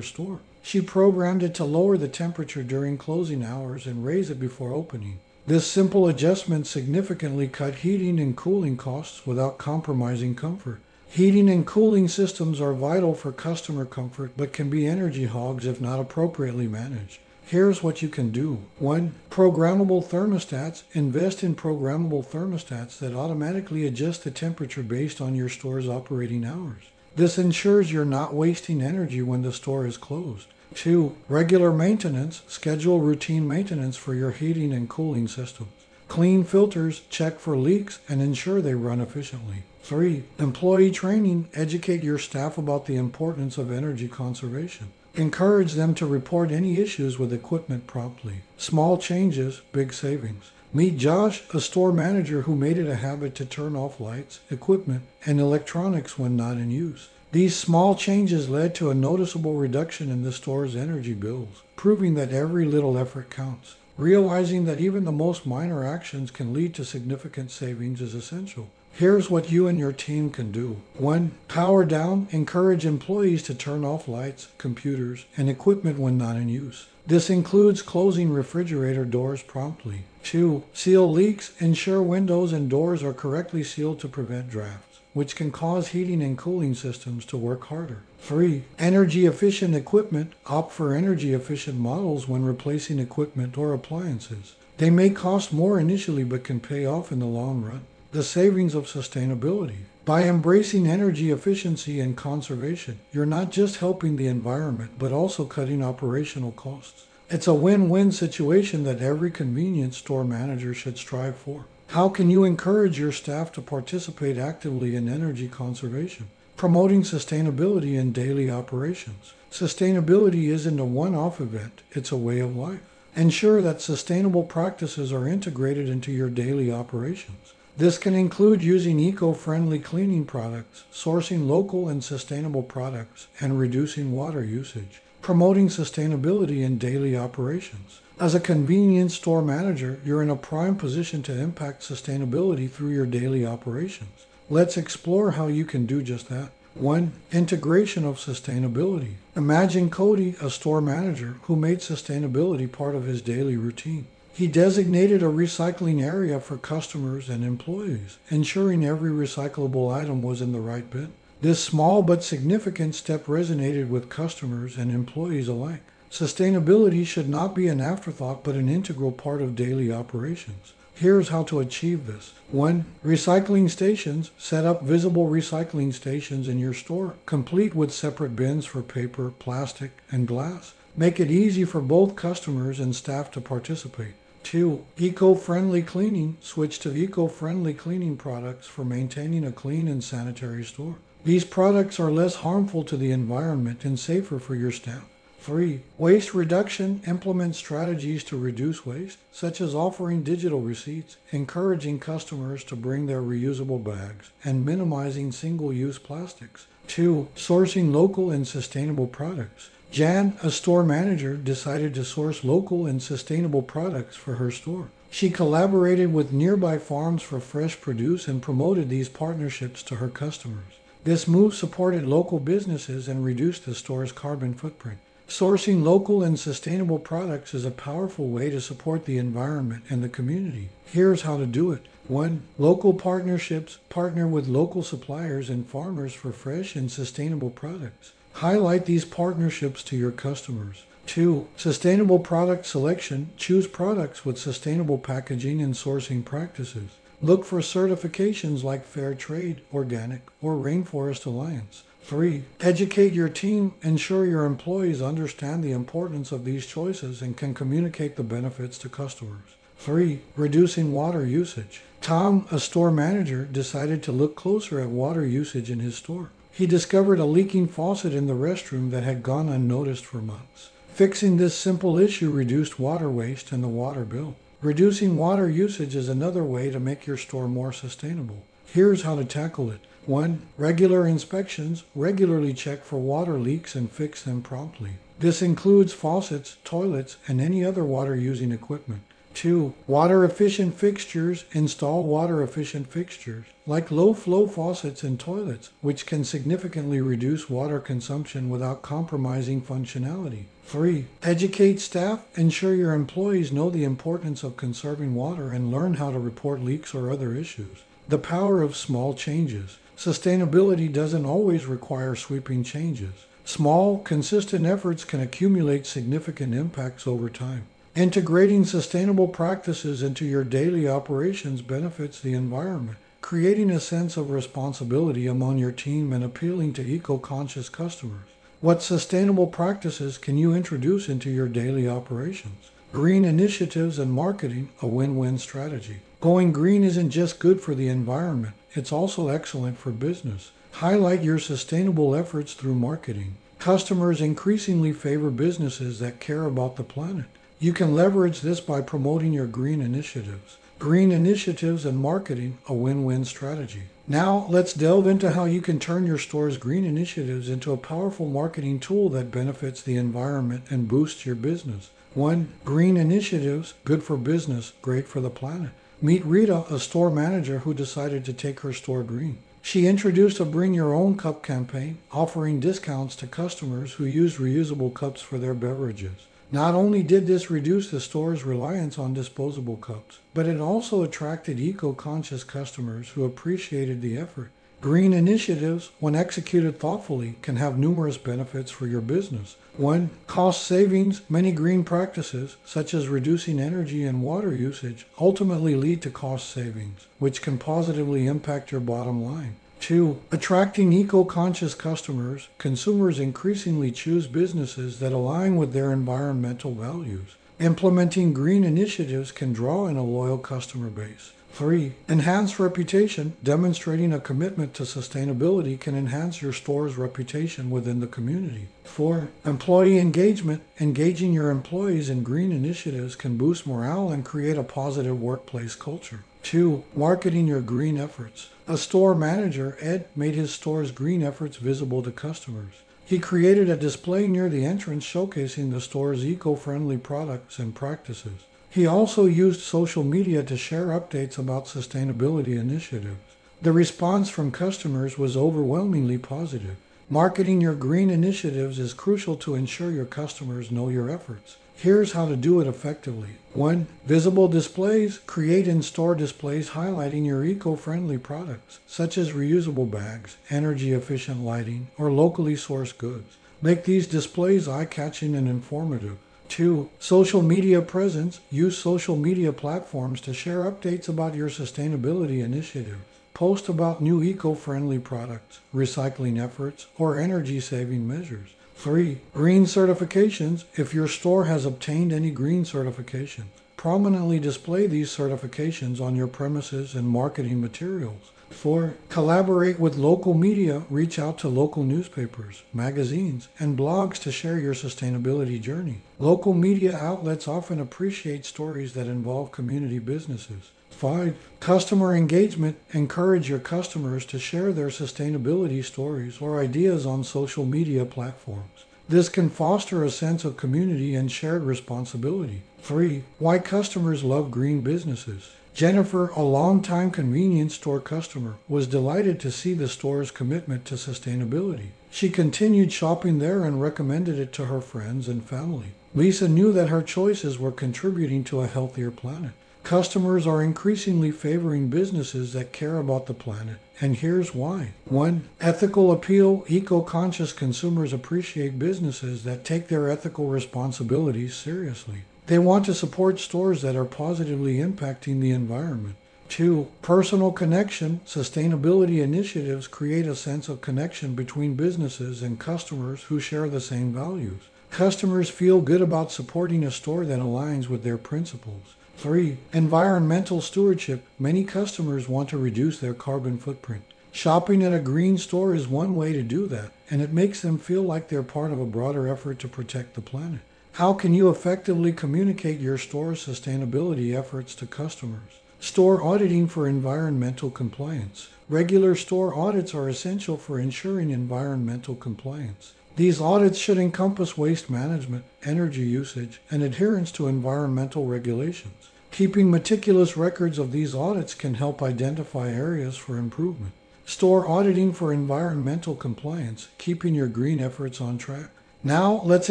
store. 0.00 0.40
She 0.62 0.80
programmed 0.80 1.42
it 1.42 1.54
to 1.56 1.64
lower 1.64 1.98
the 1.98 2.08
temperature 2.08 2.62
during 2.62 2.96
closing 2.96 3.44
hours 3.44 3.86
and 3.86 4.06
raise 4.06 4.30
it 4.30 4.40
before 4.40 4.72
opening. 4.72 5.20
This 5.46 5.66
simple 5.66 6.06
adjustment 6.06 6.66
significantly 6.66 7.48
cut 7.48 7.76
heating 7.76 8.18
and 8.18 8.34
cooling 8.34 8.78
costs 8.78 9.26
without 9.26 9.58
compromising 9.58 10.34
comfort. 10.34 10.80
Heating 11.12 11.50
and 11.50 11.66
cooling 11.66 12.06
systems 12.06 12.60
are 12.60 12.72
vital 12.72 13.14
for 13.14 13.32
customer 13.32 13.84
comfort 13.84 14.30
but 14.36 14.52
can 14.52 14.70
be 14.70 14.86
energy 14.86 15.26
hogs 15.26 15.66
if 15.66 15.80
not 15.80 15.98
appropriately 15.98 16.68
managed. 16.68 17.18
Here's 17.42 17.82
what 17.82 18.00
you 18.00 18.08
can 18.08 18.30
do. 18.30 18.62
One, 18.78 19.14
programmable 19.28 20.06
thermostats. 20.06 20.84
Invest 20.92 21.42
in 21.42 21.56
programmable 21.56 22.24
thermostats 22.24 22.96
that 23.00 23.12
automatically 23.12 23.88
adjust 23.88 24.22
the 24.22 24.30
temperature 24.30 24.84
based 24.84 25.20
on 25.20 25.34
your 25.34 25.48
store's 25.48 25.88
operating 25.88 26.44
hours. 26.44 26.84
This 27.16 27.38
ensures 27.38 27.90
you're 27.90 28.04
not 28.04 28.32
wasting 28.32 28.80
energy 28.80 29.20
when 29.20 29.42
the 29.42 29.52
store 29.52 29.86
is 29.86 29.96
closed. 29.96 30.46
Two, 30.76 31.16
regular 31.28 31.72
maintenance. 31.72 32.42
Schedule 32.46 33.00
routine 33.00 33.48
maintenance 33.48 33.96
for 33.96 34.14
your 34.14 34.30
heating 34.30 34.72
and 34.72 34.88
cooling 34.88 35.26
systems. 35.26 35.72
Clean 36.10 36.42
filters, 36.42 37.02
check 37.08 37.38
for 37.38 37.56
leaks, 37.56 38.00
and 38.08 38.20
ensure 38.20 38.60
they 38.60 38.74
run 38.74 39.00
efficiently. 39.00 39.62
Three, 39.84 40.24
employee 40.40 40.90
training. 40.90 41.48
Educate 41.54 42.02
your 42.02 42.18
staff 42.18 42.58
about 42.58 42.86
the 42.86 42.96
importance 42.96 43.56
of 43.56 43.70
energy 43.70 44.08
conservation. 44.08 44.88
Encourage 45.14 45.74
them 45.74 45.94
to 45.94 46.06
report 46.06 46.50
any 46.50 46.80
issues 46.80 47.16
with 47.16 47.32
equipment 47.32 47.86
promptly. 47.86 48.40
Small 48.56 48.98
changes, 48.98 49.62
big 49.70 49.92
savings. 49.92 50.50
Meet 50.74 50.98
Josh, 50.98 51.44
a 51.54 51.60
store 51.60 51.92
manager 51.92 52.42
who 52.42 52.56
made 52.56 52.76
it 52.76 52.88
a 52.88 52.96
habit 52.96 53.36
to 53.36 53.44
turn 53.44 53.76
off 53.76 54.00
lights, 54.00 54.40
equipment, 54.50 55.04
and 55.24 55.38
electronics 55.38 56.18
when 56.18 56.34
not 56.34 56.56
in 56.56 56.72
use. 56.72 57.08
These 57.30 57.54
small 57.54 57.94
changes 57.94 58.48
led 58.48 58.74
to 58.74 58.90
a 58.90 58.96
noticeable 58.96 59.54
reduction 59.54 60.10
in 60.10 60.24
the 60.24 60.32
store's 60.32 60.74
energy 60.74 61.14
bills, 61.14 61.62
proving 61.76 62.14
that 62.14 62.32
every 62.32 62.64
little 62.64 62.98
effort 62.98 63.30
counts. 63.30 63.76
Realizing 64.00 64.64
that 64.64 64.80
even 64.80 65.04
the 65.04 65.12
most 65.12 65.44
minor 65.44 65.86
actions 65.86 66.30
can 66.30 66.54
lead 66.54 66.72
to 66.76 66.86
significant 66.86 67.50
savings 67.50 68.00
is 68.00 68.14
essential. 68.14 68.70
Here's 68.92 69.28
what 69.28 69.52
you 69.52 69.68
and 69.68 69.78
your 69.78 69.92
team 69.92 70.30
can 70.30 70.50
do. 70.50 70.80
One, 70.96 71.32
power 71.48 71.84
down. 71.84 72.26
Encourage 72.30 72.86
employees 72.86 73.42
to 73.42 73.54
turn 73.54 73.84
off 73.84 74.08
lights, 74.08 74.48
computers, 74.56 75.26
and 75.36 75.50
equipment 75.50 75.98
when 75.98 76.16
not 76.16 76.36
in 76.36 76.48
use. 76.48 76.86
This 77.06 77.28
includes 77.28 77.82
closing 77.82 78.32
refrigerator 78.32 79.04
doors 79.04 79.42
promptly. 79.42 80.04
Two, 80.22 80.64
seal 80.72 81.12
leaks. 81.12 81.52
Ensure 81.60 82.00
windows 82.00 82.54
and 82.54 82.70
doors 82.70 83.02
are 83.02 83.12
correctly 83.12 83.62
sealed 83.62 84.00
to 84.00 84.08
prevent 84.08 84.48
drafts, 84.48 84.89
which 85.12 85.36
can 85.36 85.50
cause 85.50 85.88
heating 85.88 86.22
and 86.22 86.38
cooling 86.38 86.74
systems 86.74 87.24
to 87.26 87.36
work 87.36 87.64
harder. 87.66 88.02
Three, 88.18 88.64
energy 88.78 89.26
efficient 89.26 89.74
equipment. 89.74 90.32
Opt 90.46 90.72
for 90.72 90.94
energy 90.94 91.34
efficient 91.34 91.78
models 91.78 92.28
when 92.28 92.44
replacing 92.44 92.98
equipment 92.98 93.58
or 93.58 93.72
appliances. 93.72 94.54
They 94.78 94.90
may 94.90 95.10
cost 95.10 95.52
more 95.52 95.78
initially 95.78 96.24
but 96.24 96.44
can 96.44 96.60
pay 96.60 96.86
off 96.86 97.12
in 97.12 97.18
the 97.18 97.26
long 97.26 97.62
run 97.62 97.82
the 98.12 98.22
savings 98.24 98.74
of 98.74 98.86
sustainability. 98.86 99.76
By 100.04 100.24
embracing 100.24 100.86
energy 100.86 101.30
efficiency 101.30 102.00
and 102.00 102.16
conservation, 102.16 102.98
you're 103.12 103.26
not 103.26 103.52
just 103.52 103.76
helping 103.76 104.16
the 104.16 104.26
environment, 104.26 104.92
but 104.98 105.12
also 105.12 105.44
cutting 105.44 105.84
operational 105.84 106.50
costs. 106.52 107.06
It's 107.28 107.46
a 107.46 107.54
win 107.54 107.88
win 107.88 108.10
situation 108.10 108.82
that 108.84 109.00
every 109.00 109.30
convenience 109.30 109.98
store 109.98 110.24
manager 110.24 110.74
should 110.74 110.98
strive 110.98 111.36
for. 111.36 111.66
How 111.90 112.08
can 112.08 112.30
you 112.30 112.44
encourage 112.44 113.00
your 113.00 113.10
staff 113.10 113.50
to 113.50 113.60
participate 113.60 114.38
actively 114.38 114.94
in 114.94 115.08
energy 115.08 115.48
conservation? 115.48 116.28
Promoting 116.56 117.02
sustainability 117.02 117.98
in 117.98 118.12
daily 118.12 118.48
operations. 118.48 119.34
Sustainability 119.50 120.50
isn't 120.50 120.78
a 120.78 120.84
one 120.84 121.16
off 121.16 121.40
event, 121.40 121.82
it's 121.90 122.12
a 122.12 122.16
way 122.16 122.38
of 122.38 122.54
life. 122.54 122.78
Ensure 123.16 123.60
that 123.60 123.80
sustainable 123.80 124.44
practices 124.44 125.12
are 125.12 125.26
integrated 125.26 125.88
into 125.88 126.12
your 126.12 126.30
daily 126.30 126.70
operations. 126.70 127.54
This 127.76 127.98
can 127.98 128.14
include 128.14 128.62
using 128.62 129.00
eco-friendly 129.00 129.80
cleaning 129.80 130.26
products, 130.26 130.84
sourcing 130.92 131.48
local 131.48 131.88
and 131.88 132.04
sustainable 132.04 132.62
products, 132.62 133.26
and 133.40 133.58
reducing 133.58 134.12
water 134.12 134.44
usage, 134.44 135.02
promoting 135.22 135.68
sustainability 135.68 136.62
in 136.62 136.78
daily 136.78 137.16
operations. 137.16 138.00
As 138.18 138.34
a 138.34 138.40
convenience 138.40 139.14
store 139.14 139.42
manager, 139.42 140.00
you're 140.04 140.22
in 140.22 140.30
a 140.30 140.36
prime 140.36 140.76
position 140.76 141.22
to 141.24 141.38
impact 141.38 141.82
sustainability 141.82 142.70
through 142.70 142.90
your 142.90 143.06
daily 143.06 143.46
operations. 143.46 144.26
Let's 144.48 144.76
explore 144.76 145.32
how 145.32 145.46
you 145.46 145.64
can 145.64 145.86
do 145.86 146.02
just 146.02 146.28
that. 146.28 146.50
1. 146.74 147.12
Integration 147.32 148.04
of 148.04 148.16
sustainability. 148.16 149.14
Imagine 149.36 149.90
Cody, 149.90 150.36
a 150.40 150.50
store 150.50 150.80
manager, 150.80 151.36
who 151.42 151.56
made 151.56 151.78
sustainability 151.78 152.70
part 152.70 152.94
of 152.94 153.04
his 153.04 153.22
daily 153.22 153.56
routine. 153.56 154.06
He 154.32 154.46
designated 154.46 155.22
a 155.22 155.26
recycling 155.26 156.02
area 156.02 156.40
for 156.40 156.56
customers 156.56 157.28
and 157.28 157.44
employees, 157.44 158.18
ensuring 158.30 158.84
every 158.84 159.10
recyclable 159.10 159.94
item 159.94 160.22
was 160.22 160.40
in 160.40 160.52
the 160.52 160.60
right 160.60 160.88
bin. 160.88 161.12
This 161.42 161.64
small 161.64 162.02
but 162.02 162.22
significant 162.22 162.94
step 162.94 163.24
resonated 163.24 163.88
with 163.88 164.10
customers 164.10 164.76
and 164.76 164.90
employees 164.90 165.48
alike. 165.48 165.80
Sustainability 166.10 167.06
should 167.06 167.30
not 167.30 167.54
be 167.54 167.66
an 167.66 167.80
afterthought 167.80 168.44
but 168.44 168.56
an 168.56 168.68
integral 168.68 169.10
part 169.10 169.40
of 169.40 169.56
daily 169.56 169.90
operations. 169.90 170.74
Here's 170.92 171.30
how 171.30 171.44
to 171.44 171.60
achieve 171.60 172.06
this. 172.06 172.34
1. 172.50 172.84
Recycling 173.02 173.70
stations. 173.70 174.32
Set 174.36 174.66
up 174.66 174.82
visible 174.82 175.28
recycling 175.28 175.94
stations 175.94 176.46
in 176.46 176.58
your 176.58 176.74
store, 176.74 177.14
complete 177.24 177.74
with 177.74 177.90
separate 177.90 178.36
bins 178.36 178.66
for 178.66 178.82
paper, 178.82 179.32
plastic, 179.38 179.92
and 180.10 180.28
glass. 180.28 180.74
Make 180.94 181.18
it 181.18 181.30
easy 181.30 181.64
for 181.64 181.80
both 181.80 182.16
customers 182.16 182.78
and 182.78 182.94
staff 182.94 183.30
to 183.30 183.40
participate. 183.40 184.12
2. 184.42 184.84
Eco-friendly 184.98 185.84
cleaning. 185.84 186.36
Switch 186.42 186.78
to 186.80 186.94
eco-friendly 186.94 187.72
cleaning 187.72 188.18
products 188.18 188.66
for 188.66 188.84
maintaining 188.84 189.46
a 189.46 189.52
clean 189.52 189.88
and 189.88 190.04
sanitary 190.04 190.64
store. 190.64 190.96
These 191.22 191.44
products 191.44 192.00
are 192.00 192.10
less 192.10 192.36
harmful 192.36 192.82
to 192.84 192.96
the 192.96 193.10
environment 193.10 193.84
and 193.84 194.00
safer 194.00 194.38
for 194.38 194.54
your 194.54 194.72
staff. 194.72 195.04
3. 195.40 195.82
Waste 195.98 196.32
reduction. 196.32 197.02
Implement 197.06 197.56
strategies 197.56 198.24
to 198.24 198.38
reduce 198.38 198.86
waste, 198.86 199.18
such 199.30 199.60
as 199.60 199.74
offering 199.74 200.22
digital 200.22 200.62
receipts, 200.62 201.18
encouraging 201.30 201.98
customers 201.98 202.64
to 202.64 202.74
bring 202.74 203.04
their 203.04 203.20
reusable 203.20 203.84
bags, 203.84 204.30
and 204.44 204.64
minimizing 204.64 205.30
single-use 205.30 205.98
plastics. 205.98 206.66
2. 206.88 207.28
Sourcing 207.36 207.92
local 207.92 208.30
and 208.30 208.48
sustainable 208.48 209.06
products. 209.06 209.68
Jan, 209.90 210.38
a 210.42 210.50
store 210.50 210.84
manager, 210.84 211.36
decided 211.36 211.94
to 211.94 212.04
source 212.04 212.44
local 212.44 212.86
and 212.86 213.02
sustainable 213.02 213.62
products 213.62 214.16
for 214.16 214.36
her 214.36 214.50
store. 214.50 214.88
She 215.10 215.28
collaborated 215.28 216.14
with 216.14 216.32
nearby 216.32 216.78
farms 216.78 217.22
for 217.22 217.40
fresh 217.40 217.78
produce 217.78 218.26
and 218.26 218.40
promoted 218.40 218.88
these 218.88 219.10
partnerships 219.10 219.82
to 219.82 219.96
her 219.96 220.08
customers. 220.08 220.79
This 221.02 221.26
move 221.26 221.54
supported 221.54 222.06
local 222.06 222.38
businesses 222.38 223.08
and 223.08 223.24
reduced 223.24 223.64
the 223.64 223.74
store's 223.74 224.12
carbon 224.12 224.52
footprint. 224.52 224.98
Sourcing 225.28 225.82
local 225.82 226.22
and 226.22 226.38
sustainable 226.38 226.98
products 226.98 227.54
is 227.54 227.64
a 227.64 227.70
powerful 227.70 228.28
way 228.28 228.50
to 228.50 228.60
support 228.60 229.06
the 229.06 229.16
environment 229.16 229.84
and 229.88 230.04
the 230.04 230.10
community. 230.10 230.68
Here's 230.84 231.22
how 231.22 231.38
to 231.38 231.46
do 231.46 231.72
it. 231.72 231.86
1. 232.08 232.42
Local 232.58 232.92
partnerships 232.92 233.78
partner 233.88 234.26
with 234.26 234.48
local 234.48 234.82
suppliers 234.82 235.48
and 235.48 235.66
farmers 235.66 236.12
for 236.12 236.32
fresh 236.32 236.76
and 236.76 236.90
sustainable 236.90 237.50
products. 237.50 238.12
Highlight 238.34 238.84
these 238.84 239.04
partnerships 239.06 239.82
to 239.84 239.96
your 239.96 240.10
customers. 240.10 240.84
Two, 241.06 241.48
sustainable 241.56 242.18
product 242.18 242.66
selection. 242.66 243.30
Choose 243.38 243.66
products 243.66 244.26
with 244.26 244.38
sustainable 244.38 244.98
packaging 244.98 245.62
and 245.62 245.74
sourcing 245.74 246.24
practices. 246.24 246.90
Look 247.22 247.44
for 247.44 247.60
certifications 247.60 248.64
like 248.64 248.86
Fair 248.86 249.14
Trade, 249.14 249.60
Organic, 249.74 250.22
or 250.40 250.54
Rainforest 250.54 251.26
Alliance. 251.26 251.82
Three, 252.02 252.44
educate 252.60 253.12
your 253.12 253.28
team. 253.28 253.74
Ensure 253.82 254.24
your 254.24 254.46
employees 254.46 255.02
understand 255.02 255.62
the 255.62 255.72
importance 255.72 256.32
of 256.32 256.46
these 256.46 256.64
choices 256.64 257.20
and 257.20 257.36
can 257.36 257.52
communicate 257.52 258.16
the 258.16 258.22
benefits 258.22 258.78
to 258.78 258.88
customers. 258.88 259.56
Three, 259.76 260.20
reducing 260.34 260.92
water 260.92 261.26
usage. 261.26 261.82
Tom, 262.00 262.46
a 262.50 262.58
store 262.58 262.90
manager, 262.90 263.44
decided 263.44 264.02
to 264.04 264.12
look 264.12 264.34
closer 264.34 264.80
at 264.80 264.88
water 264.88 265.26
usage 265.26 265.70
in 265.70 265.80
his 265.80 265.96
store. 265.96 266.30
He 266.50 266.66
discovered 266.66 267.18
a 267.18 267.26
leaking 267.26 267.68
faucet 267.68 268.14
in 268.14 268.28
the 268.28 268.32
restroom 268.32 268.90
that 268.92 269.04
had 269.04 269.22
gone 269.22 269.50
unnoticed 269.50 270.06
for 270.06 270.22
months. 270.22 270.70
Fixing 270.94 271.36
this 271.36 271.54
simple 271.54 271.98
issue 271.98 272.30
reduced 272.30 272.80
water 272.80 273.10
waste 273.10 273.52
and 273.52 273.62
the 273.62 273.68
water 273.68 274.06
bill. 274.06 274.36
Reducing 274.62 275.16
water 275.16 275.48
usage 275.48 275.96
is 275.96 276.10
another 276.10 276.44
way 276.44 276.70
to 276.70 276.78
make 276.78 277.06
your 277.06 277.16
store 277.16 277.48
more 277.48 277.72
sustainable. 277.72 278.44
Here's 278.66 279.04
how 279.04 279.16
to 279.16 279.24
tackle 279.24 279.70
it. 279.70 279.80
1. 280.04 280.46
Regular 280.58 281.06
inspections. 281.06 281.84
Regularly 281.94 282.52
check 282.52 282.84
for 282.84 282.98
water 282.98 283.38
leaks 283.38 283.74
and 283.74 283.90
fix 283.90 284.22
them 284.22 284.42
promptly. 284.42 284.98
This 285.18 285.40
includes 285.40 285.94
faucets, 285.94 286.58
toilets, 286.62 287.16
and 287.26 287.40
any 287.40 287.64
other 287.64 287.84
water 287.84 288.14
using 288.14 288.52
equipment. 288.52 289.00
2. 289.40 289.72
Water 289.86 290.22
efficient 290.22 290.74
fixtures. 290.74 291.46
Install 291.52 292.02
water 292.02 292.42
efficient 292.42 292.86
fixtures 292.92 293.46
like 293.66 293.90
low 293.90 294.12
flow 294.12 294.46
faucets 294.46 295.02
in 295.02 295.16
toilets, 295.16 295.70
which 295.80 296.04
can 296.04 296.24
significantly 296.24 297.00
reduce 297.00 297.48
water 297.48 297.80
consumption 297.80 298.50
without 298.50 298.82
compromising 298.82 299.62
functionality. 299.62 300.44
3. 300.66 301.06
Educate 301.22 301.80
staff. 301.80 302.20
Ensure 302.36 302.74
your 302.74 302.92
employees 302.92 303.50
know 303.50 303.70
the 303.70 303.84
importance 303.84 304.42
of 304.42 304.58
conserving 304.58 305.14
water 305.14 305.52
and 305.52 305.72
learn 305.72 305.94
how 305.94 306.10
to 306.10 306.18
report 306.18 306.60
leaks 306.60 306.94
or 306.94 307.10
other 307.10 307.32
issues. 307.32 307.78
The 308.10 308.18
power 308.18 308.60
of 308.60 308.76
small 308.76 309.14
changes. 309.14 309.78
Sustainability 309.96 310.92
doesn't 310.92 311.24
always 311.24 311.64
require 311.64 312.14
sweeping 312.14 312.62
changes. 312.62 313.24
Small, 313.46 314.00
consistent 314.00 314.66
efforts 314.66 315.02
can 315.06 315.20
accumulate 315.20 315.86
significant 315.86 316.54
impacts 316.54 317.06
over 317.06 317.30
time. 317.30 317.64
Integrating 317.96 318.64
sustainable 318.64 319.26
practices 319.26 320.00
into 320.00 320.24
your 320.24 320.44
daily 320.44 320.88
operations 320.88 321.60
benefits 321.60 322.20
the 322.20 322.34
environment, 322.34 322.98
creating 323.20 323.68
a 323.68 323.80
sense 323.80 324.16
of 324.16 324.30
responsibility 324.30 325.26
among 325.26 325.58
your 325.58 325.72
team 325.72 326.12
and 326.12 326.22
appealing 326.22 326.72
to 326.74 326.86
eco 326.86 327.18
conscious 327.18 327.68
customers. 327.68 328.28
What 328.60 328.80
sustainable 328.80 329.48
practices 329.48 330.18
can 330.18 330.38
you 330.38 330.54
introduce 330.54 331.08
into 331.08 331.30
your 331.30 331.48
daily 331.48 331.88
operations? 331.88 332.70
Green 332.92 333.24
initiatives 333.24 333.98
and 333.98 334.12
marketing, 334.12 334.68
a 334.80 334.86
win 334.86 335.16
win 335.16 335.38
strategy. 335.38 335.96
Going 336.20 336.52
green 336.52 336.84
isn't 336.84 337.10
just 337.10 337.40
good 337.40 337.60
for 337.60 337.74
the 337.74 337.88
environment, 337.88 338.54
it's 338.72 338.92
also 338.92 339.26
excellent 339.28 339.78
for 339.78 339.90
business. 339.90 340.52
Highlight 340.74 341.24
your 341.24 341.40
sustainable 341.40 342.14
efforts 342.14 342.54
through 342.54 342.76
marketing. 342.76 343.36
Customers 343.58 344.20
increasingly 344.20 344.92
favor 344.92 345.30
businesses 345.30 345.98
that 345.98 346.20
care 346.20 346.44
about 346.44 346.76
the 346.76 346.84
planet. 346.84 347.26
You 347.62 347.74
can 347.74 347.94
leverage 347.94 348.40
this 348.40 348.58
by 348.58 348.80
promoting 348.80 349.34
your 349.34 349.46
green 349.46 349.82
initiatives. 349.82 350.56
Green 350.78 351.12
initiatives 351.12 351.84
and 351.84 351.98
marketing, 351.98 352.56
a 352.66 352.72
win 352.72 353.04
win 353.04 353.26
strategy. 353.26 353.82
Now, 354.08 354.46
let's 354.48 354.72
delve 354.72 355.06
into 355.06 355.32
how 355.32 355.44
you 355.44 355.60
can 355.60 355.78
turn 355.78 356.06
your 356.06 356.16
store's 356.16 356.56
green 356.56 356.86
initiatives 356.86 357.50
into 357.50 357.70
a 357.70 357.76
powerful 357.76 358.26
marketing 358.26 358.80
tool 358.80 359.10
that 359.10 359.30
benefits 359.30 359.82
the 359.82 359.98
environment 359.98 360.64
and 360.70 360.88
boosts 360.88 361.26
your 361.26 361.34
business. 361.34 361.90
1. 362.14 362.50
Green 362.64 362.96
initiatives, 362.96 363.74
good 363.84 364.02
for 364.02 364.16
business, 364.16 364.72
great 364.80 365.06
for 365.06 365.20
the 365.20 365.28
planet. 365.28 365.72
Meet 366.00 366.24
Rita, 366.24 366.64
a 366.70 366.78
store 366.78 367.10
manager 367.10 367.58
who 367.58 367.74
decided 367.74 368.24
to 368.24 368.32
take 368.32 368.60
her 368.60 368.72
store 368.72 369.02
green. 369.02 369.36
She 369.60 369.86
introduced 369.86 370.40
a 370.40 370.46
Bring 370.46 370.72
Your 370.72 370.94
Own 370.94 371.18
Cup 371.18 371.42
campaign, 371.42 371.98
offering 372.10 372.58
discounts 372.58 373.14
to 373.16 373.26
customers 373.26 373.92
who 373.92 374.06
use 374.06 374.38
reusable 374.38 374.94
cups 374.94 375.20
for 375.20 375.36
their 375.36 375.52
beverages. 375.52 376.26
Not 376.52 376.74
only 376.74 377.04
did 377.04 377.28
this 377.28 377.48
reduce 377.48 377.90
the 377.90 378.00
store's 378.00 378.42
reliance 378.42 378.98
on 378.98 379.14
disposable 379.14 379.76
cups, 379.76 380.18
but 380.34 380.48
it 380.48 380.60
also 380.60 381.04
attracted 381.04 381.60
eco 381.60 381.92
conscious 381.92 382.42
customers 382.42 383.10
who 383.10 383.24
appreciated 383.24 384.02
the 384.02 384.18
effort. 384.18 384.50
Green 384.80 385.12
initiatives, 385.12 385.90
when 386.00 386.16
executed 386.16 386.80
thoughtfully, 386.80 387.36
can 387.42 387.56
have 387.56 387.78
numerous 387.78 388.16
benefits 388.16 388.70
for 388.70 388.86
your 388.86 389.02
business. 389.02 389.56
One, 389.76 390.10
cost 390.26 390.66
savings. 390.66 391.20
Many 391.28 391.52
green 391.52 391.84
practices, 391.84 392.56
such 392.64 392.94
as 392.94 393.06
reducing 393.06 393.60
energy 393.60 394.04
and 394.04 394.22
water 394.22 394.52
usage, 394.52 395.06
ultimately 395.20 395.76
lead 395.76 396.02
to 396.02 396.10
cost 396.10 396.50
savings, 396.50 397.06
which 397.18 397.42
can 397.42 397.58
positively 397.58 398.26
impact 398.26 398.72
your 398.72 398.80
bottom 398.80 399.22
line. 399.22 399.56
Two, 399.80 400.20
attracting 400.30 400.92
eco-conscious 400.92 401.74
customers, 401.74 402.48
consumers 402.58 403.18
increasingly 403.18 403.90
choose 403.90 404.26
businesses 404.26 405.00
that 405.00 405.12
align 405.12 405.56
with 405.56 405.72
their 405.72 405.90
environmental 405.90 406.74
values. 406.74 407.34
Implementing 407.58 408.32
green 408.32 408.62
initiatives 408.62 409.32
can 409.32 409.52
draw 409.52 409.86
in 409.86 409.96
a 409.96 410.04
loyal 410.04 410.38
customer 410.38 410.90
base. 410.90 411.32
Three, 411.52 411.92
enhance 412.08 412.60
reputation. 412.60 413.36
Demonstrating 413.42 414.12
a 414.12 414.20
commitment 414.20 414.72
to 414.74 414.84
sustainability 414.84 415.78
can 415.78 415.96
enhance 415.96 416.40
your 416.40 416.52
store's 416.52 416.96
reputation 416.96 417.70
within 417.70 418.00
the 418.00 418.06
community. 418.06 418.68
Four, 418.84 419.28
employee 419.44 419.98
engagement. 419.98 420.62
Engaging 420.78 421.32
your 421.32 421.50
employees 421.50 422.08
in 422.08 422.22
green 422.22 422.52
initiatives 422.52 423.16
can 423.16 423.36
boost 423.36 423.66
morale 423.66 424.10
and 424.10 424.24
create 424.24 424.56
a 424.56 424.62
positive 424.62 425.20
workplace 425.20 425.74
culture. 425.74 426.20
Two, 426.42 426.84
marketing 426.94 427.46
your 427.46 427.60
green 427.60 427.98
efforts. 427.98 428.50
A 428.66 428.76
store 428.76 429.14
manager, 429.14 429.76
Ed, 429.80 430.08
made 430.16 430.34
his 430.34 430.52
store's 430.52 430.90
green 430.90 431.22
efforts 431.22 431.56
visible 431.56 432.02
to 432.02 432.10
customers. 432.10 432.74
He 433.04 433.18
created 433.18 433.68
a 433.68 433.76
display 433.76 434.26
near 434.28 434.48
the 434.48 434.64
entrance 434.64 435.04
showcasing 435.04 435.70
the 435.70 435.80
store's 435.80 436.24
eco 436.24 436.54
friendly 436.54 436.96
products 436.96 437.58
and 437.58 437.74
practices. 437.74 438.46
He 438.70 438.86
also 438.86 439.26
used 439.26 439.60
social 439.60 440.04
media 440.04 440.44
to 440.44 440.56
share 440.56 440.86
updates 440.86 441.36
about 441.36 441.66
sustainability 441.66 442.58
initiatives. 442.58 443.18
The 443.60 443.72
response 443.72 444.30
from 444.30 444.52
customers 444.52 445.18
was 445.18 445.36
overwhelmingly 445.36 446.18
positive. 446.18 446.76
Marketing 447.08 447.60
your 447.60 447.74
green 447.74 448.08
initiatives 448.08 448.78
is 448.78 448.94
crucial 448.94 449.34
to 449.38 449.56
ensure 449.56 449.90
your 449.90 450.04
customers 450.04 450.70
know 450.70 450.88
your 450.88 451.10
efforts. 451.10 451.56
Here's 451.80 452.12
how 452.12 452.28
to 452.28 452.36
do 452.36 452.60
it 452.60 452.66
effectively. 452.66 453.30
1. 453.54 453.86
Visible 454.04 454.48
displays. 454.48 455.18
Create 455.24 455.66
in 455.66 455.80
store 455.80 456.14
displays 456.14 456.70
highlighting 456.70 457.24
your 457.24 457.42
eco 457.42 457.74
friendly 457.74 458.18
products, 458.18 458.80
such 458.86 459.16
as 459.16 459.32
reusable 459.32 459.90
bags, 459.90 460.36
energy 460.50 460.92
efficient 460.92 461.42
lighting, 461.42 461.88
or 461.96 462.12
locally 462.12 462.54
sourced 462.54 462.98
goods. 462.98 463.38
Make 463.62 463.84
these 463.84 464.06
displays 464.06 464.68
eye 464.68 464.84
catching 464.84 465.34
and 465.34 465.48
informative. 465.48 466.18
2. 466.50 466.90
Social 466.98 467.40
media 467.40 467.80
presence. 467.80 468.40
Use 468.50 468.76
social 468.76 469.16
media 469.16 469.50
platforms 469.50 470.20
to 470.20 470.34
share 470.34 470.70
updates 470.70 471.08
about 471.08 471.34
your 471.34 471.48
sustainability 471.48 472.44
initiative. 472.44 472.98
Post 473.32 473.70
about 473.70 474.02
new 474.02 474.22
eco 474.22 474.52
friendly 474.52 474.98
products, 474.98 475.60
recycling 475.74 476.38
efforts, 476.38 476.88
or 476.98 477.18
energy 477.18 477.58
saving 477.58 478.06
measures. 478.06 478.50
Three, 478.80 479.18
green 479.34 479.66
certifications. 479.66 480.64
If 480.74 480.94
your 480.94 481.06
store 481.06 481.44
has 481.44 481.66
obtained 481.66 482.14
any 482.14 482.30
green 482.30 482.64
certification, 482.64 483.50
prominently 483.76 484.38
display 484.38 484.86
these 484.86 485.14
certifications 485.14 486.00
on 486.00 486.16
your 486.16 486.26
premises 486.26 486.94
and 486.94 487.06
marketing 487.06 487.60
materials. 487.60 488.32
Four, 488.48 488.94
collaborate 489.10 489.78
with 489.78 489.98
local 489.98 490.32
media. 490.32 490.84
Reach 490.88 491.18
out 491.18 491.36
to 491.40 491.48
local 491.48 491.82
newspapers, 491.82 492.62
magazines, 492.72 493.48
and 493.58 493.78
blogs 493.78 494.18
to 494.22 494.32
share 494.32 494.58
your 494.58 494.72
sustainability 494.72 495.60
journey. 495.60 496.00
Local 496.18 496.54
media 496.54 496.96
outlets 496.96 497.46
often 497.46 497.80
appreciate 497.80 498.46
stories 498.46 498.94
that 498.94 499.06
involve 499.06 499.52
community 499.52 499.98
businesses. 499.98 500.70
Five, 501.00 501.38
customer 501.60 502.14
engagement. 502.14 502.76
Encourage 502.92 503.48
your 503.48 503.58
customers 503.58 504.26
to 504.26 504.38
share 504.38 504.70
their 504.70 504.88
sustainability 504.88 505.82
stories 505.82 506.42
or 506.42 506.60
ideas 506.60 507.06
on 507.06 507.24
social 507.24 507.64
media 507.64 508.04
platforms. 508.04 508.84
This 509.08 509.30
can 509.30 509.48
foster 509.48 510.04
a 510.04 510.10
sense 510.10 510.44
of 510.44 510.58
community 510.58 511.14
and 511.14 511.32
shared 511.32 511.62
responsibility. 511.62 512.60
Three, 512.82 513.24
why 513.38 513.60
customers 513.60 514.24
love 514.24 514.50
green 514.50 514.82
businesses. 514.82 515.52
Jennifer, 515.72 516.28
a 516.36 516.42
longtime 516.42 517.12
convenience 517.12 517.76
store 517.76 518.00
customer, 518.00 518.56
was 518.68 518.86
delighted 518.86 519.40
to 519.40 519.50
see 519.50 519.72
the 519.72 519.88
store's 519.88 520.30
commitment 520.30 520.84
to 520.84 520.96
sustainability. 520.96 521.92
She 522.10 522.28
continued 522.28 522.92
shopping 522.92 523.38
there 523.38 523.64
and 523.64 523.80
recommended 523.80 524.38
it 524.38 524.52
to 524.52 524.66
her 524.66 524.82
friends 524.82 525.28
and 525.28 525.42
family. 525.42 525.94
Lisa 526.14 526.46
knew 526.46 526.74
that 526.74 526.90
her 526.90 527.00
choices 527.00 527.58
were 527.58 527.72
contributing 527.72 528.44
to 528.44 528.60
a 528.60 528.66
healthier 528.66 529.10
planet. 529.10 529.52
Customers 529.82 530.46
are 530.46 530.62
increasingly 530.62 531.30
favoring 531.30 531.88
businesses 531.88 532.52
that 532.52 532.72
care 532.72 532.98
about 532.98 533.26
the 533.26 533.34
planet, 533.34 533.78
and 534.00 534.16
here's 534.16 534.54
why. 534.54 534.92
One, 535.06 535.48
ethical 535.60 536.12
appeal. 536.12 536.64
Eco 536.68 537.00
conscious 537.00 537.52
consumers 537.52 538.12
appreciate 538.12 538.78
businesses 538.78 539.42
that 539.44 539.64
take 539.64 539.88
their 539.88 540.08
ethical 540.08 540.46
responsibilities 540.46 541.54
seriously. 541.54 542.22
They 542.46 542.58
want 542.58 542.84
to 542.86 542.94
support 542.94 543.40
stores 543.40 543.82
that 543.82 543.96
are 543.96 544.04
positively 544.04 544.76
impacting 544.76 545.40
the 545.40 545.50
environment. 545.50 546.16
Two, 546.48 546.88
personal 547.00 547.52
connection. 547.52 548.20
Sustainability 548.26 549.22
initiatives 549.22 549.86
create 549.86 550.26
a 550.26 550.34
sense 550.34 550.68
of 550.68 550.80
connection 550.80 551.36
between 551.36 551.74
businesses 551.74 552.42
and 552.42 552.58
customers 552.58 553.22
who 553.24 553.38
share 553.38 553.68
the 553.68 553.80
same 553.80 554.12
values. 554.12 554.62
Customers 554.90 555.48
feel 555.48 555.80
good 555.80 556.00
about 556.00 556.32
supporting 556.32 556.82
a 556.82 556.90
store 556.90 557.24
that 557.24 557.38
aligns 557.38 557.88
with 557.88 558.02
their 558.02 558.18
principles. 558.18 558.96
Three, 559.20 559.58
environmental 559.74 560.62
stewardship. 560.62 561.26
Many 561.38 561.62
customers 561.62 562.26
want 562.26 562.48
to 562.48 562.56
reduce 562.56 563.00
their 563.00 563.12
carbon 563.12 563.58
footprint. 563.58 564.02
Shopping 564.32 564.82
at 564.82 564.94
a 564.94 564.98
green 564.98 565.36
store 565.36 565.74
is 565.74 565.86
one 565.86 566.14
way 566.14 566.32
to 566.32 566.42
do 566.42 566.66
that, 566.68 566.92
and 567.10 567.20
it 567.20 567.30
makes 567.30 567.60
them 567.60 567.76
feel 567.76 568.00
like 568.02 568.28
they're 568.28 568.42
part 568.42 568.72
of 568.72 568.80
a 568.80 568.86
broader 568.86 569.28
effort 569.28 569.58
to 569.58 569.68
protect 569.68 570.14
the 570.14 570.22
planet. 570.22 570.60
How 570.92 571.12
can 571.12 571.34
you 571.34 571.50
effectively 571.50 572.14
communicate 572.14 572.80
your 572.80 572.96
store's 572.96 573.44
sustainability 573.44 574.34
efforts 574.34 574.74
to 574.76 574.86
customers? 574.86 575.60
Store 575.80 576.22
auditing 576.22 576.66
for 576.66 576.88
environmental 576.88 577.70
compliance. 577.70 578.48
Regular 578.70 579.14
store 579.14 579.54
audits 579.54 579.94
are 579.94 580.08
essential 580.08 580.56
for 580.56 580.78
ensuring 580.78 581.28
environmental 581.28 582.14
compliance. 582.14 582.94
These 583.16 583.40
audits 583.40 583.78
should 583.78 583.98
encompass 583.98 584.56
waste 584.56 584.88
management, 584.88 585.44
energy 585.64 586.02
usage, 586.02 586.60
and 586.70 586.82
adherence 586.82 587.32
to 587.32 587.48
environmental 587.48 588.26
regulations. 588.26 589.10
Keeping 589.30 589.70
meticulous 589.70 590.36
records 590.36 590.78
of 590.78 590.92
these 590.92 591.14
audits 591.14 591.54
can 591.54 591.74
help 591.74 592.02
identify 592.02 592.70
areas 592.70 593.16
for 593.16 593.36
improvement. 593.36 593.92
Store 594.26 594.68
auditing 594.68 595.12
for 595.12 595.32
environmental 595.32 596.14
compliance, 596.14 596.88
keeping 596.98 597.34
your 597.34 597.48
green 597.48 597.80
efforts 597.80 598.20
on 598.20 598.38
track. 598.38 598.70
Now, 599.02 599.40
let's 599.44 599.70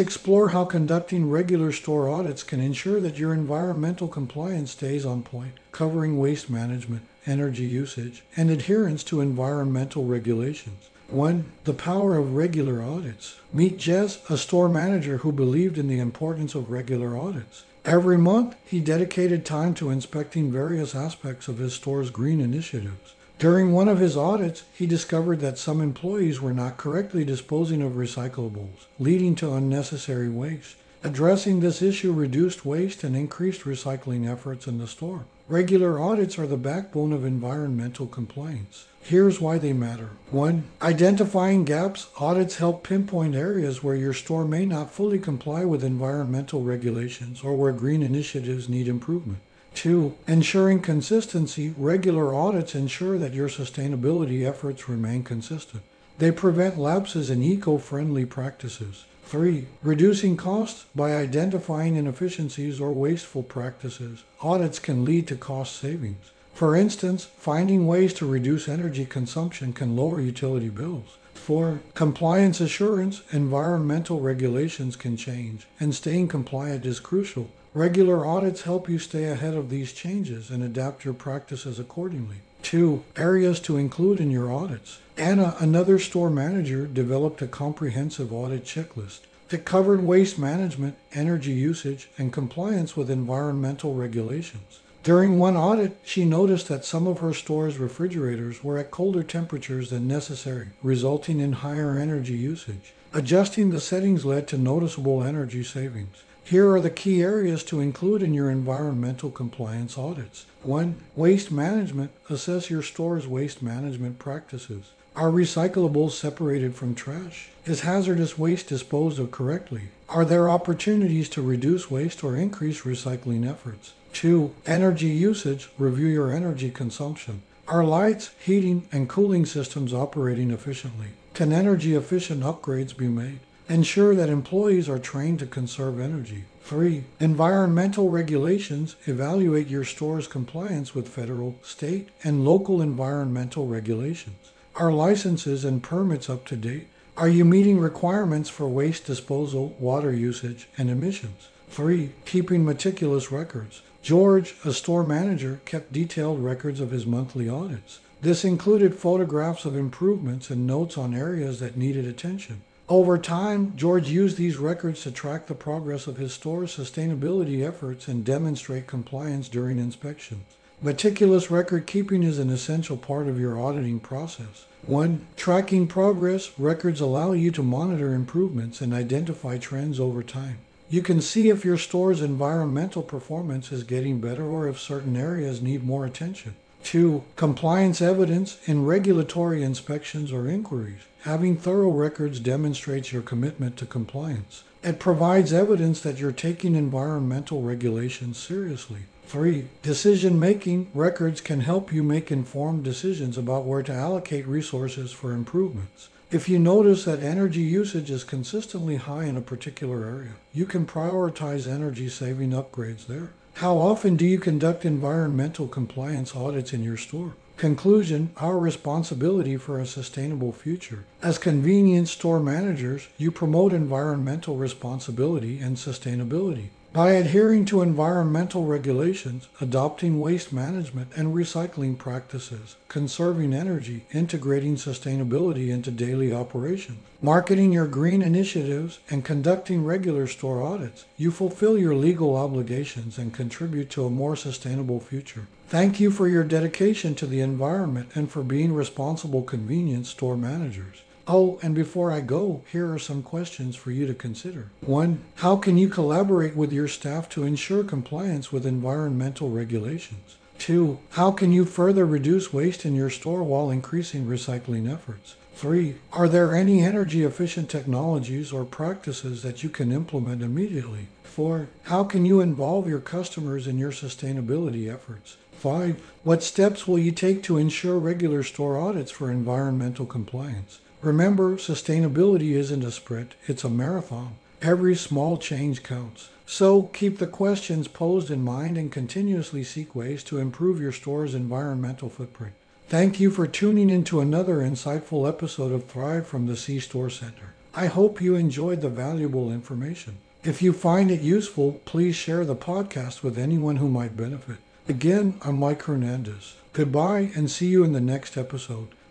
explore 0.00 0.48
how 0.48 0.64
conducting 0.64 1.30
regular 1.30 1.72
store 1.72 2.08
audits 2.08 2.42
can 2.42 2.60
ensure 2.60 3.00
that 3.00 3.18
your 3.18 3.32
environmental 3.32 4.08
compliance 4.08 4.72
stays 4.72 5.06
on 5.06 5.22
point, 5.22 5.52
covering 5.70 6.18
waste 6.18 6.50
management, 6.50 7.02
energy 7.26 7.64
usage, 7.64 8.24
and 8.36 8.50
adherence 8.50 9.04
to 9.04 9.20
environmental 9.20 10.04
regulations. 10.04 10.90
1. 11.12 11.44
The 11.64 11.74
power 11.74 12.16
of 12.16 12.34
regular 12.34 12.82
audits. 12.82 13.40
Meet 13.52 13.78
Jez, 13.78 14.18
a 14.30 14.38
store 14.38 14.68
manager 14.68 15.18
who 15.18 15.32
believed 15.32 15.76
in 15.76 15.88
the 15.88 15.98
importance 15.98 16.54
of 16.54 16.70
regular 16.70 17.16
audits. 17.16 17.64
Every 17.84 18.16
month, 18.16 18.54
he 18.64 18.78
dedicated 18.80 19.44
time 19.44 19.74
to 19.74 19.90
inspecting 19.90 20.52
various 20.52 20.94
aspects 20.94 21.48
of 21.48 21.58
his 21.58 21.74
store's 21.74 22.10
green 22.10 22.40
initiatives. 22.40 23.14
During 23.38 23.72
one 23.72 23.88
of 23.88 23.98
his 23.98 24.16
audits, 24.16 24.64
he 24.72 24.86
discovered 24.86 25.40
that 25.40 25.58
some 25.58 25.80
employees 25.80 26.40
were 26.40 26.52
not 26.52 26.76
correctly 26.76 27.24
disposing 27.24 27.82
of 27.82 27.92
recyclables, 27.92 28.86
leading 28.98 29.34
to 29.36 29.54
unnecessary 29.54 30.28
waste. 30.28 30.76
Addressing 31.02 31.60
this 31.60 31.80
issue 31.80 32.12
reduced 32.12 32.66
waste 32.66 33.02
and 33.02 33.16
increased 33.16 33.62
recycling 33.62 34.30
efforts 34.30 34.66
in 34.66 34.78
the 34.78 34.86
store. 34.86 35.24
Regular 35.50 35.98
audits 35.98 36.38
are 36.38 36.46
the 36.46 36.56
backbone 36.56 37.12
of 37.12 37.24
environmental 37.24 38.06
compliance. 38.06 38.86
Here's 39.02 39.40
why 39.40 39.58
they 39.58 39.72
matter. 39.72 40.10
1. 40.30 40.62
Identifying 40.80 41.64
gaps. 41.64 42.06
Audits 42.20 42.58
help 42.58 42.84
pinpoint 42.84 43.34
areas 43.34 43.82
where 43.82 43.96
your 43.96 44.12
store 44.12 44.44
may 44.44 44.64
not 44.64 44.92
fully 44.92 45.18
comply 45.18 45.64
with 45.64 45.82
environmental 45.82 46.62
regulations 46.62 47.42
or 47.42 47.56
where 47.56 47.72
green 47.72 48.00
initiatives 48.00 48.68
need 48.68 48.86
improvement. 48.86 49.40
Two, 49.74 50.14
ensuring 50.28 50.82
consistency. 50.82 51.74
Regular 51.76 52.32
audits 52.32 52.76
ensure 52.76 53.18
that 53.18 53.34
your 53.34 53.48
sustainability 53.48 54.48
efforts 54.48 54.88
remain 54.88 55.24
consistent. 55.24 55.82
They 56.18 56.30
prevent 56.30 56.78
lapses 56.78 57.28
in 57.28 57.42
eco 57.42 57.78
friendly 57.78 58.24
practices. 58.24 59.04
Three, 59.30 59.68
reducing 59.80 60.36
costs 60.36 60.86
by 60.92 61.14
identifying 61.14 61.94
inefficiencies 61.94 62.80
or 62.80 62.90
wasteful 62.90 63.44
practices. 63.44 64.24
Audits 64.40 64.80
can 64.80 65.04
lead 65.04 65.28
to 65.28 65.36
cost 65.36 65.76
savings. 65.76 66.32
For 66.52 66.74
instance, 66.74 67.28
finding 67.36 67.86
ways 67.86 68.12
to 68.14 68.26
reduce 68.26 68.68
energy 68.68 69.04
consumption 69.04 69.72
can 69.72 69.94
lower 69.94 70.20
utility 70.20 70.68
bills. 70.68 71.16
Four, 71.32 71.78
compliance 71.94 72.60
assurance, 72.60 73.22
environmental 73.30 74.18
regulations 74.18 74.96
can 74.96 75.16
change, 75.16 75.64
and 75.78 75.94
staying 75.94 76.26
compliant 76.26 76.84
is 76.84 76.98
crucial. 76.98 77.52
Regular 77.72 78.26
audits 78.26 78.62
help 78.62 78.88
you 78.88 78.98
stay 78.98 79.26
ahead 79.26 79.54
of 79.54 79.70
these 79.70 79.92
changes 79.92 80.50
and 80.50 80.64
adapt 80.64 81.04
your 81.04 81.14
practices 81.14 81.78
accordingly. 81.78 82.38
Two, 82.62 83.02
areas 83.16 83.60
to 83.60 83.76
include 83.76 84.20
in 84.20 84.30
your 84.30 84.52
audits. 84.52 84.98
Anna, 85.16 85.56
another 85.58 85.98
store 85.98 86.30
manager, 86.30 86.86
developed 86.86 87.42
a 87.42 87.46
comprehensive 87.46 88.32
audit 88.32 88.64
checklist 88.64 89.20
that 89.48 89.64
covered 89.64 90.02
waste 90.02 90.38
management, 90.38 90.96
energy 91.12 91.52
usage, 91.52 92.08
and 92.16 92.32
compliance 92.32 92.96
with 92.96 93.10
environmental 93.10 93.94
regulations. 93.94 94.80
During 95.02 95.38
one 95.38 95.56
audit, 95.56 95.98
she 96.04 96.24
noticed 96.24 96.68
that 96.68 96.84
some 96.84 97.06
of 97.06 97.20
her 97.20 97.32
store's 97.32 97.78
refrigerators 97.78 98.62
were 98.62 98.78
at 98.78 98.90
colder 98.90 99.22
temperatures 99.22 99.90
than 99.90 100.06
necessary, 100.06 100.68
resulting 100.82 101.40
in 101.40 101.52
higher 101.52 101.98
energy 101.98 102.36
usage. 102.36 102.92
Adjusting 103.12 103.70
the 103.70 103.80
settings 103.80 104.24
led 104.24 104.46
to 104.48 104.58
noticeable 104.58 105.24
energy 105.24 105.64
savings. 105.64 106.22
Here 106.50 106.68
are 106.72 106.80
the 106.80 106.90
key 106.90 107.22
areas 107.22 107.62
to 107.66 107.78
include 107.78 108.24
in 108.24 108.34
your 108.34 108.50
environmental 108.50 109.30
compliance 109.30 109.96
audits. 109.96 110.46
1. 110.64 110.96
Waste 111.14 111.52
management. 111.52 112.10
Assess 112.28 112.68
your 112.68 112.82
store's 112.82 113.24
waste 113.24 113.62
management 113.62 114.18
practices. 114.18 114.90
Are 115.14 115.30
recyclables 115.30 116.10
separated 116.10 116.74
from 116.74 116.96
trash? 116.96 117.50
Is 117.66 117.82
hazardous 117.82 118.36
waste 118.36 118.66
disposed 118.66 119.20
of 119.20 119.30
correctly? 119.30 119.90
Are 120.08 120.24
there 120.24 120.50
opportunities 120.50 121.28
to 121.28 121.40
reduce 121.40 121.88
waste 121.88 122.24
or 122.24 122.34
increase 122.34 122.82
recycling 122.82 123.48
efforts? 123.48 123.92
2. 124.14 124.52
Energy 124.66 125.06
usage. 125.06 125.68
Review 125.78 126.08
your 126.08 126.32
energy 126.32 126.72
consumption. 126.72 127.42
Are 127.68 127.84
lights, 127.84 128.30
heating, 128.44 128.88
and 128.90 129.08
cooling 129.08 129.46
systems 129.46 129.94
operating 129.94 130.50
efficiently? 130.50 131.10
Can 131.32 131.52
energy 131.52 131.94
efficient 131.94 132.42
upgrades 132.42 132.96
be 132.96 133.06
made? 133.06 133.38
Ensure 133.70 134.16
that 134.16 134.28
employees 134.28 134.88
are 134.88 134.98
trained 134.98 135.38
to 135.38 135.46
conserve 135.46 136.00
energy. 136.00 136.42
3. 136.64 137.04
Environmental 137.20 138.10
regulations 138.10 138.96
evaluate 139.06 139.68
your 139.68 139.84
store's 139.84 140.26
compliance 140.26 140.92
with 140.92 141.08
federal, 141.08 141.54
state, 141.62 142.08
and 142.24 142.44
local 142.44 142.82
environmental 142.82 143.68
regulations. 143.68 144.50
Are 144.74 144.90
licenses 144.90 145.64
and 145.64 145.84
permits 145.84 146.28
up 146.28 146.46
to 146.46 146.56
date? 146.56 146.88
Are 147.16 147.28
you 147.28 147.44
meeting 147.44 147.78
requirements 147.78 148.50
for 148.50 148.66
waste 148.66 149.06
disposal, 149.06 149.76
water 149.78 150.12
usage, 150.12 150.68
and 150.76 150.90
emissions? 150.90 151.48
3. 151.68 152.10
Keeping 152.24 152.64
meticulous 152.64 153.30
records. 153.30 153.82
George, 154.02 154.56
a 154.64 154.72
store 154.72 155.04
manager, 155.04 155.60
kept 155.64 155.92
detailed 155.92 156.42
records 156.42 156.80
of 156.80 156.90
his 156.90 157.06
monthly 157.06 157.48
audits. 157.48 158.00
This 158.20 158.44
included 158.44 158.96
photographs 158.96 159.64
of 159.64 159.76
improvements 159.76 160.50
and 160.50 160.66
notes 160.66 160.98
on 160.98 161.14
areas 161.14 161.60
that 161.60 161.76
needed 161.76 162.04
attention. 162.04 162.62
Over 162.90 163.18
time, 163.18 163.74
George 163.76 164.08
used 164.08 164.36
these 164.36 164.56
records 164.56 165.04
to 165.04 165.12
track 165.12 165.46
the 165.46 165.54
progress 165.54 166.08
of 166.08 166.16
his 166.16 166.32
store's 166.32 166.76
sustainability 166.76 167.64
efforts 167.64 168.08
and 168.08 168.24
demonstrate 168.24 168.88
compliance 168.88 169.48
during 169.48 169.78
inspections. 169.78 170.42
Meticulous 170.82 171.52
record 171.52 171.86
keeping 171.86 172.24
is 172.24 172.40
an 172.40 172.50
essential 172.50 172.96
part 172.96 173.28
of 173.28 173.38
your 173.38 173.60
auditing 173.60 174.00
process. 174.00 174.64
1. 174.86 175.24
Tracking 175.36 175.86
progress. 175.86 176.50
Records 176.58 177.00
allow 177.00 177.30
you 177.30 177.52
to 177.52 177.62
monitor 177.62 178.12
improvements 178.12 178.80
and 178.80 178.92
identify 178.92 179.56
trends 179.56 180.00
over 180.00 180.24
time. 180.24 180.58
You 180.88 181.00
can 181.00 181.20
see 181.20 181.48
if 181.48 181.64
your 181.64 181.78
store's 181.78 182.20
environmental 182.20 183.04
performance 183.04 183.70
is 183.70 183.84
getting 183.84 184.20
better 184.20 184.44
or 184.44 184.66
if 184.66 184.80
certain 184.80 185.16
areas 185.16 185.62
need 185.62 185.84
more 185.84 186.04
attention. 186.04 186.56
2. 186.84 187.22
Compliance 187.36 188.00
evidence 188.00 188.58
in 188.66 188.84
regulatory 188.84 189.62
inspections 189.62 190.32
or 190.32 190.48
inquiries. 190.48 191.02
Having 191.22 191.58
thorough 191.58 191.90
records 191.90 192.40
demonstrates 192.40 193.12
your 193.12 193.22
commitment 193.22 193.76
to 193.76 193.86
compliance. 193.86 194.64
It 194.82 194.98
provides 194.98 195.52
evidence 195.52 196.00
that 196.00 196.18
you're 196.18 196.32
taking 196.32 196.74
environmental 196.74 197.62
regulations 197.62 198.38
seriously. 198.38 199.00
3. 199.26 199.66
Decision 199.82 200.40
making 200.40 200.90
records 200.94 201.40
can 201.40 201.60
help 201.60 201.92
you 201.92 202.02
make 202.02 202.32
informed 202.32 202.82
decisions 202.82 203.38
about 203.38 203.64
where 203.64 203.82
to 203.82 203.92
allocate 203.92 204.46
resources 204.46 205.12
for 205.12 205.32
improvements. 205.32 206.08
If 206.32 206.48
you 206.48 206.58
notice 206.58 207.04
that 207.04 207.22
energy 207.22 207.60
usage 207.60 208.10
is 208.10 208.24
consistently 208.24 208.96
high 208.96 209.24
in 209.24 209.36
a 209.36 209.40
particular 209.40 210.04
area, 210.04 210.32
you 210.52 210.64
can 210.64 210.86
prioritize 210.86 211.68
energy 211.68 212.08
saving 212.08 212.50
upgrades 212.50 213.06
there. 213.06 213.30
How 213.60 213.76
often 213.76 214.16
do 214.16 214.24
you 214.24 214.38
conduct 214.38 214.86
environmental 214.86 215.68
compliance 215.68 216.34
audits 216.34 216.72
in 216.72 216.82
your 216.82 216.96
store? 216.96 217.34
Conclusion 217.58 218.30
Our 218.38 218.58
responsibility 218.58 219.58
for 219.58 219.78
a 219.78 219.84
sustainable 219.84 220.50
future. 220.50 221.04
As 221.20 221.36
convenience 221.36 222.10
store 222.10 222.40
managers, 222.40 223.08
you 223.18 223.30
promote 223.30 223.74
environmental 223.74 224.56
responsibility 224.56 225.58
and 225.58 225.76
sustainability. 225.76 226.68
By 226.92 227.12
adhering 227.12 227.66
to 227.66 227.82
environmental 227.82 228.64
regulations, 228.64 229.48
adopting 229.60 230.18
waste 230.18 230.52
management 230.52 231.12
and 231.14 231.32
recycling 231.32 231.96
practices, 231.96 232.74
conserving 232.88 233.54
energy, 233.54 234.06
integrating 234.12 234.74
sustainability 234.74 235.68
into 235.68 235.92
daily 235.92 236.34
operations, 236.34 236.98
marketing 237.22 237.72
your 237.72 237.86
green 237.86 238.22
initiatives, 238.22 238.98
and 239.08 239.24
conducting 239.24 239.84
regular 239.84 240.26
store 240.26 240.64
audits, 240.64 241.04
you 241.16 241.30
fulfill 241.30 241.78
your 241.78 241.94
legal 241.94 242.34
obligations 242.34 243.18
and 243.18 243.32
contribute 243.32 243.88
to 243.90 244.04
a 244.04 244.10
more 244.10 244.34
sustainable 244.34 244.98
future. 244.98 245.46
Thank 245.68 246.00
you 246.00 246.10
for 246.10 246.26
your 246.26 246.42
dedication 246.42 247.14
to 247.14 247.26
the 247.26 247.40
environment 247.40 248.08
and 248.16 248.28
for 248.28 248.42
being 248.42 248.74
responsible 248.74 249.44
convenience 249.44 250.08
store 250.08 250.36
managers. 250.36 251.02
Oh, 251.32 251.60
and 251.62 251.76
before 251.76 252.10
I 252.10 252.22
go, 252.22 252.64
here 252.72 252.92
are 252.92 252.98
some 252.98 253.22
questions 253.22 253.76
for 253.76 253.92
you 253.92 254.04
to 254.04 254.14
consider. 254.14 254.72
One, 254.80 255.20
how 255.36 255.54
can 255.54 255.78
you 255.78 255.88
collaborate 255.88 256.56
with 256.56 256.72
your 256.72 256.88
staff 256.88 257.28
to 257.28 257.44
ensure 257.44 257.84
compliance 257.84 258.50
with 258.50 258.66
environmental 258.66 259.48
regulations? 259.48 260.38
Two, 260.58 260.98
how 261.10 261.30
can 261.30 261.52
you 261.52 261.64
further 261.64 262.04
reduce 262.04 262.52
waste 262.52 262.84
in 262.84 262.96
your 262.96 263.10
store 263.10 263.44
while 263.44 263.70
increasing 263.70 264.26
recycling 264.26 264.92
efforts? 264.92 265.36
Three, 265.54 265.98
are 266.12 266.28
there 266.28 266.52
any 266.52 266.82
energy 266.82 267.22
efficient 267.22 267.70
technologies 267.70 268.52
or 268.52 268.64
practices 268.64 269.44
that 269.44 269.62
you 269.62 269.68
can 269.68 269.92
implement 269.92 270.42
immediately? 270.42 271.06
Four, 271.22 271.68
how 271.84 272.02
can 272.02 272.24
you 272.24 272.40
involve 272.40 272.88
your 272.88 272.98
customers 272.98 273.68
in 273.68 273.78
your 273.78 273.92
sustainability 273.92 274.92
efforts? 274.92 275.36
Five, 275.52 276.02
what 276.24 276.42
steps 276.42 276.88
will 276.88 276.98
you 276.98 277.12
take 277.12 277.44
to 277.44 277.56
ensure 277.56 278.00
regular 278.00 278.42
store 278.42 278.76
audits 278.76 279.12
for 279.12 279.30
environmental 279.30 280.06
compliance? 280.06 280.80
Remember, 281.02 281.56
sustainability 281.56 282.52
isn't 282.52 282.84
a 282.84 282.90
sprint, 282.90 283.34
it's 283.46 283.64
a 283.64 283.70
marathon. 283.70 284.36
Every 284.60 284.94
small 284.94 285.38
change 285.38 285.82
counts. 285.82 286.28
So 286.44 286.82
keep 286.82 287.18
the 287.18 287.26
questions 287.26 287.88
posed 287.88 288.30
in 288.30 288.44
mind 288.44 288.76
and 288.76 288.92
continuously 288.92 289.64
seek 289.64 289.94
ways 289.94 290.22
to 290.24 290.38
improve 290.38 290.80
your 290.80 290.92
store's 290.92 291.34
environmental 291.34 292.10
footprint. 292.10 292.52
Thank 292.88 293.18
you 293.20 293.30
for 293.30 293.46
tuning 293.46 293.88
into 293.88 294.20
another 294.20 294.58
insightful 294.58 295.26
episode 295.26 295.72
of 295.72 295.86
Thrive 295.86 296.26
from 296.26 296.46
the 296.46 296.56
C 296.56 296.80
Store 296.80 297.08
Center. 297.08 297.54
I 297.72 297.86
hope 297.86 298.20
you 298.20 298.34
enjoyed 298.34 298.80
the 298.80 298.88
valuable 298.88 299.52
information. 299.52 300.18
If 300.42 300.60
you 300.60 300.72
find 300.72 301.10
it 301.10 301.20
useful, 301.20 301.80
please 301.84 302.16
share 302.16 302.44
the 302.44 302.56
podcast 302.56 303.22
with 303.22 303.38
anyone 303.38 303.76
who 303.76 303.88
might 303.88 304.16
benefit. 304.16 304.56
Again, 304.88 305.38
I'm 305.42 305.60
Mike 305.60 305.82
Hernandez. 305.82 306.56
Goodbye 306.72 307.30
and 307.36 307.50
see 307.50 307.68
you 307.68 307.84
in 307.84 307.92
the 307.92 308.00
next 308.00 308.36
episode. 308.36 308.88